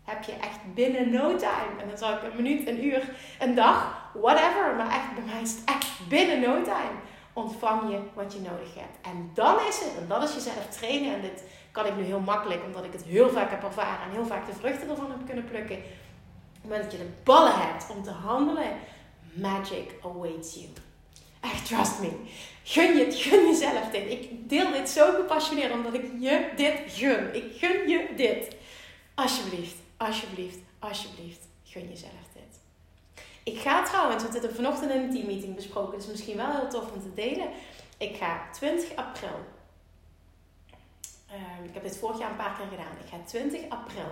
heb 0.06 0.24
je 0.24 0.32
echt 0.32 0.74
binnen 0.74 1.10
no 1.10 1.36
time. 1.36 1.82
En 1.82 1.88
dan 1.88 1.98
zal 1.98 2.14
ik 2.14 2.24
een 2.24 2.44
minuut, 2.44 2.68
een 2.68 2.86
uur, 2.86 3.10
een 3.40 3.56
dag, 3.56 4.10
whatever. 4.14 4.76
Maar 4.78 4.90
echt, 4.90 5.14
bij 5.16 5.24
mij 5.34 5.42
is 5.42 5.52
het 5.52 5.64
echt 5.66 6.08
binnen 6.08 6.40
no 6.40 6.62
time. 6.62 6.96
Ontvang 7.34 7.92
je 7.92 8.00
wat 8.14 8.34
je 8.34 8.40
nodig 8.40 8.74
hebt. 8.76 8.98
En 9.02 9.32
dan 9.34 9.56
is 9.68 9.80
het, 9.80 9.98
en 10.00 10.08
dat 10.08 10.24
is 10.24 10.34
jezelf 10.34 10.68
trainen. 10.70 11.14
En 11.14 11.22
dit 11.22 11.44
kan 11.72 11.86
ik 11.86 11.96
nu 11.96 12.04
heel 12.04 12.20
makkelijk, 12.20 12.64
omdat 12.66 12.84
ik 12.84 12.92
het 12.92 13.04
heel 13.04 13.30
vaak 13.30 13.50
heb 13.50 13.64
ervaren 13.64 14.06
en 14.06 14.12
heel 14.12 14.26
vaak 14.26 14.46
de 14.46 14.54
vruchten 14.54 14.90
ervan 14.90 15.12
heb 15.12 15.26
kunnen 15.26 15.46
plukken. 15.46 15.76
Het 15.76 16.64
moment 16.64 16.84
dat 16.84 16.92
je 16.92 16.98
de 16.98 17.12
ballen 17.24 17.56
hebt 17.56 17.90
om 17.90 18.04
te 18.04 18.12
handelen, 18.12 18.72
magic 19.34 19.92
awaits 20.04 20.54
you. 20.54 20.68
Echt, 21.42 21.66
trust 21.66 22.00
me. 22.00 22.12
Gun, 22.64 22.98
je, 22.98 23.12
gun 23.12 23.46
jezelf 23.46 23.90
dit. 23.92 24.12
Ik 24.12 24.50
deel 24.50 24.72
dit 24.72 24.90
zo 24.90 25.12
gepassioneerd 25.14 25.72
omdat 25.72 25.94
ik 25.94 26.06
je 26.20 26.50
dit 26.56 26.74
gun. 26.88 27.36
Ik 27.36 27.44
gun 27.58 27.90
je 27.90 28.08
dit. 28.16 28.56
Alsjeblieft, 29.16 29.76
alsjeblieft, 29.98 30.60
alsjeblieft, 30.80 31.48
gun 31.64 31.90
jezelf 31.90 32.28
dit. 32.34 32.60
Ik 33.44 33.60
ga 33.60 33.84
trouwens, 33.84 34.24
want 34.24 34.34
we 34.34 34.40
hebben 34.40 34.56
vanochtend 34.56 34.92
in 34.92 35.02
een 35.02 35.12
teammeeting 35.12 35.56
besproken, 35.56 35.98
dus 35.98 36.08
misschien 36.08 36.38
wel 36.38 36.52
heel 36.52 36.70
tof 36.70 36.92
om 36.92 37.02
te 37.02 37.14
delen. 37.14 37.50
Ik 37.98 38.16
ga 38.16 38.50
20 38.52 38.96
april, 38.96 39.46
um, 41.32 41.64
ik 41.64 41.74
heb 41.74 41.84
dit 41.84 41.98
vorig 41.98 42.20
jaar 42.20 42.30
een 42.30 42.38
paar 42.38 42.58
keer 42.58 42.68
gedaan, 42.68 42.98
ik 43.04 43.10
ga 43.10 43.18
20 43.26 43.70
april, 43.70 44.12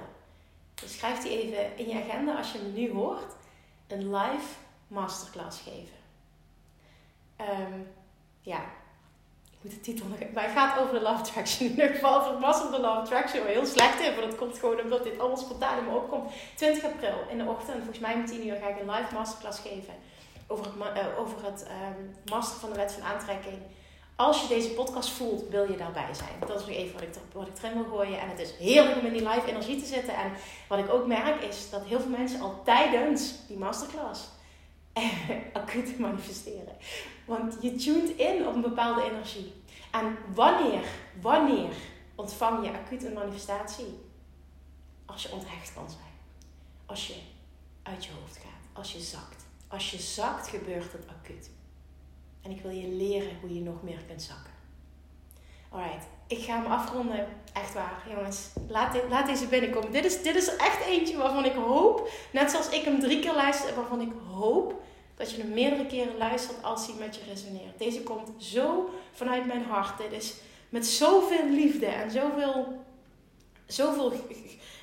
dus 0.74 0.98
schrijf 0.98 1.20
die 1.20 1.42
even 1.42 1.78
in 1.78 1.88
je 1.88 2.04
agenda 2.04 2.38
als 2.38 2.52
je 2.52 2.60
me 2.60 2.70
nu 2.70 2.92
hoort, 2.92 3.36
een 3.88 4.16
live 4.16 4.56
masterclass 4.88 5.62
geven. 5.62 6.02
Um, 7.40 7.88
ja, 8.42 8.64
moet 9.64 9.72
de 9.72 9.80
titel 9.80 10.06
nog... 10.08 10.20
Maar 10.34 10.44
het 10.44 10.52
gaat 10.52 10.80
over 10.80 10.94
de 10.94 11.02
Love 11.02 11.20
Attraction. 11.20 11.66
In 11.66 11.72
ieder 11.72 11.88
geval 11.88 12.32
het 12.32 12.40
Master 12.40 12.66
of 12.66 12.76
the 12.76 12.82
Love 12.82 13.00
Attraction. 13.00 13.44
Waar 13.44 13.52
heel 13.52 13.66
slecht 13.66 14.00
in, 14.00 14.14
maar 14.14 14.26
dat 14.26 14.36
komt 14.36 14.58
gewoon 14.58 14.80
omdat 14.80 15.04
dit 15.04 15.20
allemaal 15.20 15.38
spontaan 15.38 15.78
in 15.78 15.84
me 15.84 15.96
opkomt. 15.96 16.32
20 16.56 16.84
april 16.84 17.18
in 17.30 17.38
de 17.38 17.46
ochtend, 17.46 17.78
volgens 17.78 18.00
mij 18.00 18.14
om 18.14 18.26
10 18.26 18.48
uur, 18.48 18.56
ga 18.56 18.68
ik 18.68 18.80
een 18.80 18.92
live 18.92 19.14
masterclass 19.14 19.60
geven. 19.60 19.94
Over 20.48 20.66
het, 20.66 20.76
uh, 20.98 21.20
over 21.20 21.46
het 21.46 21.68
um, 21.68 22.16
master 22.32 22.60
van 22.60 22.70
de 22.70 22.76
wet 22.76 22.92
van 22.92 23.04
aantrekking. 23.04 23.58
Als 24.16 24.42
je 24.42 24.48
deze 24.48 24.70
podcast 24.70 25.10
voelt, 25.10 25.50
wil 25.50 25.72
je 25.72 25.78
daarbij 25.78 26.14
zijn. 26.14 26.30
Dat 26.40 26.60
is 26.60 26.66
nog 26.66 26.76
even 26.76 26.94
wat 26.94 27.02
ik, 27.02 27.10
wat 27.32 27.48
ik 27.48 27.54
erin 27.64 27.74
wil 27.74 27.98
gooien. 27.98 28.20
En 28.20 28.30
het 28.30 28.40
is 28.40 28.54
heerlijk 28.58 28.98
om 28.98 29.06
in 29.06 29.14
die 29.14 29.30
live 29.30 29.50
energie 29.50 29.80
te 29.80 29.86
zitten. 29.86 30.16
En 30.16 30.32
wat 30.68 30.80
ik 30.80 30.90
ook 30.90 31.08
merk 31.08 31.42
is 31.42 31.70
dat 31.70 31.84
heel 31.86 32.00
veel 32.00 32.10
mensen 32.10 32.42
al 32.42 32.62
tijdens 32.64 33.34
die 33.48 33.58
masterclass 33.58 34.22
acuut 35.54 36.00
manifesteren. 36.00 36.76
Want 37.26 37.58
je 37.62 37.76
tunt 37.76 38.10
in 38.10 38.48
op 38.48 38.56
een 38.56 38.62
bepaalde 38.62 39.04
energie. 39.04 39.54
En 39.92 40.18
wanneer, 40.34 40.84
wanneer 41.22 41.74
ontvang 42.16 42.66
je 42.66 42.72
acuut 42.72 43.04
een 43.04 43.14
manifestatie? 43.14 44.00
Als 45.06 45.24
je 45.24 45.32
onthecht 45.32 45.74
kan 45.74 45.90
zijn. 45.90 46.14
Als 46.86 47.08
je 47.08 47.16
uit 47.84 48.06
je 48.06 48.12
hoofd 48.22 48.38
gaat. 48.38 48.68
Als 48.74 48.94
je 48.94 49.00
zakt. 49.00 49.46
Als 49.68 49.92
je 49.92 49.98
zakt, 49.98 50.48
gebeurt 50.48 50.92
het 50.92 51.08
acuut. 51.08 51.50
En 52.42 52.52
ik 52.52 52.62
wil 52.62 52.72
je 52.72 52.88
leren 52.88 53.40
hoe 53.42 53.54
je 53.54 53.62
nog 53.62 53.84
meer 53.84 54.04
kunt 54.08 54.22
zakken. 54.22 54.52
Alright, 55.70 56.06
ik 56.28 56.44
ga 56.44 56.62
hem 56.62 56.72
afronden. 56.72 57.28
Echt 57.54 57.74
waar, 57.74 58.04
jongens. 58.10 58.50
Laat, 58.68 58.98
laat 59.10 59.26
deze 59.26 59.48
binnenkomen. 59.48 59.92
Dit 59.92 60.06
is, 60.06 60.22
dit 60.22 60.36
is 60.36 60.56
echt 60.56 60.86
eentje 60.86 61.18
waarvan 61.18 61.46
ik 61.46 61.54
hoop, 61.54 62.10
net 62.32 62.52
zoals 62.52 62.70
ik 62.70 62.84
hem 62.84 63.00
drie 63.00 63.20
keer 63.20 63.34
luister, 63.34 63.76
waarvan 63.76 64.02
ik 64.02 64.12
hoop 64.32 64.82
dat 65.16 65.32
je 65.32 65.42
hem 65.42 65.54
meerdere 65.54 65.86
keren 65.86 66.18
luistert 66.18 66.64
als 66.64 66.88
hij 66.88 66.96
met 67.00 67.16
je 67.16 67.22
resoneert. 67.30 67.78
Deze 67.78 68.04
komt 68.04 68.44
zo 68.44 68.90
vanuit 69.12 69.46
mijn 69.46 69.64
hart. 69.64 69.98
Dit 69.98 70.12
is 70.12 70.34
met 70.70 70.88
zoveel 70.88 71.50
liefde 71.50 71.86
en 71.86 72.12
zoveel, 72.12 72.84
zoveel, 73.66 74.14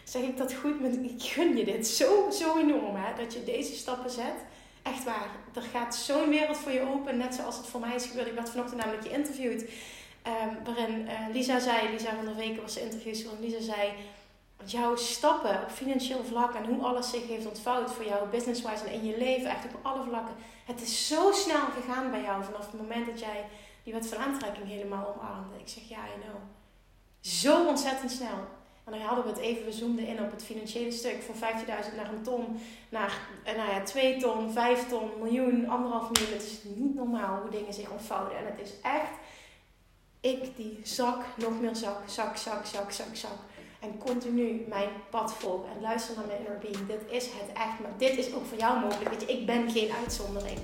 zeg 0.05 0.23
ik 0.23 0.37
dat 0.37 0.53
goed, 0.53 0.81
met, 0.81 0.95
ik 0.95 1.23
gun 1.23 1.57
je 1.57 1.64
dit 1.64 1.87
zo, 1.87 2.31
zo 2.31 2.59
enorm 2.59 2.97
hè, 2.97 3.23
dat 3.23 3.33
je 3.33 3.45
deze 3.45 3.75
stappen 3.75 4.11
zet. 4.11 4.35
Echt 4.83 5.05
waar, 5.05 5.31
er 5.55 5.62
gaat 5.62 5.95
zo'n 5.97 6.29
wereld 6.29 6.57
voor 6.57 6.73
je 6.73 6.88
open, 6.95 7.16
net 7.16 7.35
zoals 7.35 7.57
het 7.57 7.66
voor 7.66 7.81
mij 7.81 7.95
is 7.95 8.07
gebeurd. 8.07 8.27
Ik 8.27 8.35
werd 8.35 8.51
vanochtend 8.51 8.81
namelijk 8.81 9.07
geïnterviewd, 9.07 9.62
um, 9.62 10.64
waarin 10.64 11.01
uh, 11.01 11.11
Lisa 11.33 11.59
zei, 11.59 11.90
Lisa 11.90 12.14
van 12.14 12.25
der 12.25 12.37
Weken 12.37 12.62
was 12.62 12.75
de 12.75 12.81
interview, 12.81 13.27
Lisa 13.40 13.61
zei 13.61 13.93
jouw 14.64 14.96
stappen 14.96 15.62
op 15.62 15.70
financieel 15.70 16.25
vlak 16.25 16.55
en 16.55 16.64
hoe 16.64 16.83
alles 16.83 17.11
zich 17.11 17.27
heeft 17.27 17.46
ontvouwd 17.46 17.92
voor 17.92 18.05
jou, 18.05 18.29
business-wise 18.29 18.85
en 18.85 18.92
in 18.92 19.05
je 19.05 19.18
leven, 19.18 19.51
echt 19.51 19.64
op 19.64 19.79
alle 19.83 20.03
vlakken. 20.03 20.35
Het 20.64 20.83
is 20.83 21.07
zo 21.07 21.33
snel 21.33 21.66
gegaan 21.81 22.11
bij 22.11 22.23
jou 22.23 22.44
vanaf 22.44 22.70
het 22.70 22.81
moment 22.81 23.07
dat 23.07 23.20
jij 23.20 23.44
die 23.85 23.92
wet 23.92 24.07
van 24.07 24.18
aantrekking 24.18 24.68
helemaal 24.68 25.14
omarmde. 25.14 25.59
Ik 25.59 25.68
zeg 25.68 25.88
ja, 25.88 25.99
I 25.99 26.20
know. 26.20 26.37
Zo 27.20 27.66
ontzettend 27.66 28.11
snel. 28.11 28.38
En 28.85 28.92
dan 28.92 29.01
hadden 29.01 29.25
we 29.25 29.31
het 29.31 29.40
even, 29.40 29.64
we 29.64 29.73
zoomden 29.73 30.07
in 30.07 30.20
op 30.20 30.31
het 30.31 30.44
financiële 30.44 30.90
stuk 30.90 31.23
van 31.23 31.35
15.000 31.35 31.66
naar 31.96 32.12
een 32.12 32.23
ton, 32.23 32.61
naar 32.88 33.18
eh, 33.44 33.57
nou 33.57 33.70
ja, 33.70 33.83
2 33.83 34.16
ton, 34.16 34.53
5 34.53 34.88
ton, 34.88 35.11
miljoen, 35.18 35.68
anderhalf 35.68 36.11
miljoen. 36.11 36.33
Het 36.33 36.42
is 36.42 36.59
niet 36.64 36.94
normaal 36.94 37.40
hoe 37.40 37.51
dingen 37.51 37.75
zich 37.75 37.90
ontvouwen. 37.90 38.37
En 38.37 38.44
het 38.46 38.59
is 38.59 38.73
echt, 38.83 39.12
ik 40.20 40.57
die 40.57 40.81
zak, 40.83 41.25
nog 41.37 41.61
meer 41.61 41.77
zak, 41.77 41.99
zak, 42.07 42.37
zak, 42.37 42.66
zak, 42.66 42.90
zak, 42.90 43.14
zak 43.16 43.38
en 43.81 43.99
continu 43.99 44.64
mijn 44.69 44.88
pad 45.11 45.33
volgen 45.33 45.71
en 45.75 45.81
luister 45.81 46.16
naar 46.16 46.27
mijn 46.27 46.38
inner 46.38 46.59
being. 46.59 46.87
Dit 46.87 47.03
is 47.09 47.25
het 47.25 47.53
echt, 47.55 47.81
maar 47.81 47.93
dit 47.97 48.16
is 48.16 48.35
ook 48.35 48.47
voor 48.47 48.59
jou 48.59 48.81
mogelijk. 48.81 49.11
Weet 49.11 49.21
je, 49.21 49.37
ik 49.38 49.47
ben 49.47 49.71
geen 49.71 49.90
uitzondering. 50.03 50.59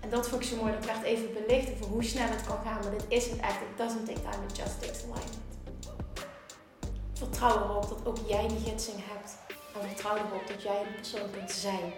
En 0.00 0.10
dat 0.10 0.28
vond 0.28 0.42
ik 0.42 0.48
zo 0.48 0.56
mooi. 0.56 0.72
Dat 0.72 0.84
werd 0.84 1.02
even 1.02 1.32
belicht 1.32 1.72
over 1.72 1.86
hoe 1.86 2.04
snel 2.04 2.28
het 2.28 2.46
kan 2.46 2.58
gaan. 2.64 2.80
Maar 2.82 2.90
dit 2.90 3.04
is 3.08 3.24
het 3.30 3.40
echt. 3.40 3.60
It 3.70 3.76
doesn't 3.76 4.06
take 4.06 4.20
time, 4.20 4.44
it 4.48 4.56
just 4.56 4.80
takes 4.80 5.02
alignment. 5.02 5.44
Vertrouw 7.12 7.56
erop 7.56 7.88
dat 7.88 8.06
ook 8.06 8.18
jij 8.26 8.48
die 8.48 8.58
gidsing 8.58 8.96
hebt. 9.10 9.36
En 9.74 9.88
vertrouw 9.88 10.16
erop 10.16 10.46
dat 10.46 10.62
jij 10.62 10.80
een 10.80 10.94
persoon 10.94 11.30
kunt 11.30 11.50
zijn 11.50 11.92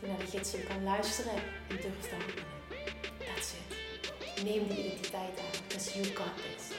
die 0.00 0.08
naar 0.08 0.18
die 0.18 0.26
gidsing 0.26 0.68
kan 0.68 0.84
luisteren 0.84 1.32
en 1.68 1.76
durft 1.80 2.02
te 2.02 2.08
handelen. 2.10 2.44
That's 3.18 3.52
it. 3.52 4.44
Neem 4.44 4.68
die 4.68 4.78
identiteit 4.78 5.38
aan. 5.38 5.60
Because 5.68 6.00
you 6.00 6.04
got 6.14 6.34
this. 6.36 6.76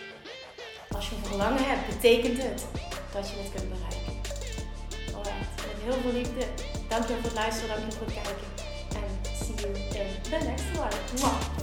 Als 0.89 1.09
je 1.09 1.15
een 1.15 1.25
verlangen 1.25 1.63
hebt, 1.63 1.87
betekent 1.87 2.43
het 2.43 2.65
dat 3.13 3.29
je 3.29 3.35
het 3.41 3.51
kunt 3.55 3.69
bereiken. 3.73 4.13
Alright, 5.15 5.55
met 5.55 5.77
heel 5.83 6.01
veel 6.01 6.13
liefde. 6.19 6.45
Dankjewel 6.87 7.21
voor 7.21 7.29
het 7.29 7.39
luisteren, 7.39 7.67
dankjewel 7.67 7.97
voor 7.97 8.07
het 8.07 8.15
kijken. 8.23 8.47
En 8.99 9.09
see 9.45 9.55
you 9.55 9.73
in 9.75 10.21
the 10.23 10.45
next 10.45 10.65
one. 10.77 10.95
Mwah. 11.19 11.61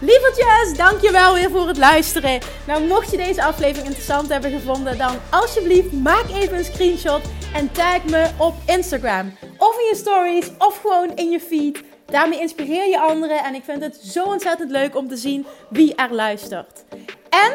Lievertjes, 0.00 0.76
dankjewel 0.76 1.34
weer 1.34 1.50
voor 1.50 1.66
het 1.66 1.76
luisteren. 1.76 2.40
Nou, 2.66 2.86
mocht 2.86 3.10
je 3.10 3.16
deze 3.16 3.42
aflevering 3.44 3.86
interessant 3.86 4.28
hebben 4.28 4.50
gevonden, 4.50 4.98
dan 4.98 5.16
alsjeblieft 5.30 5.92
maak 5.92 6.28
even 6.28 6.58
een 6.58 6.64
screenshot 6.64 7.22
en 7.54 7.72
tag 7.72 8.04
me 8.04 8.30
op 8.36 8.54
Instagram. 8.66 9.36
Of 9.56 9.78
in 9.78 9.84
je 9.84 9.96
stories, 9.96 10.50
of 10.58 10.80
gewoon 10.80 11.16
in 11.16 11.30
je 11.30 11.40
feed. 11.40 11.82
Daarmee 12.06 12.40
inspireer 12.40 12.88
je 12.88 13.00
anderen 13.00 13.44
en 13.44 13.54
ik 13.54 13.64
vind 13.64 13.82
het 13.82 13.96
zo 13.96 14.24
ontzettend 14.24 14.70
leuk 14.70 14.96
om 14.96 15.08
te 15.08 15.16
zien 15.16 15.46
wie 15.70 15.94
er 15.94 16.14
luistert. 16.14 16.84
En 17.28 17.54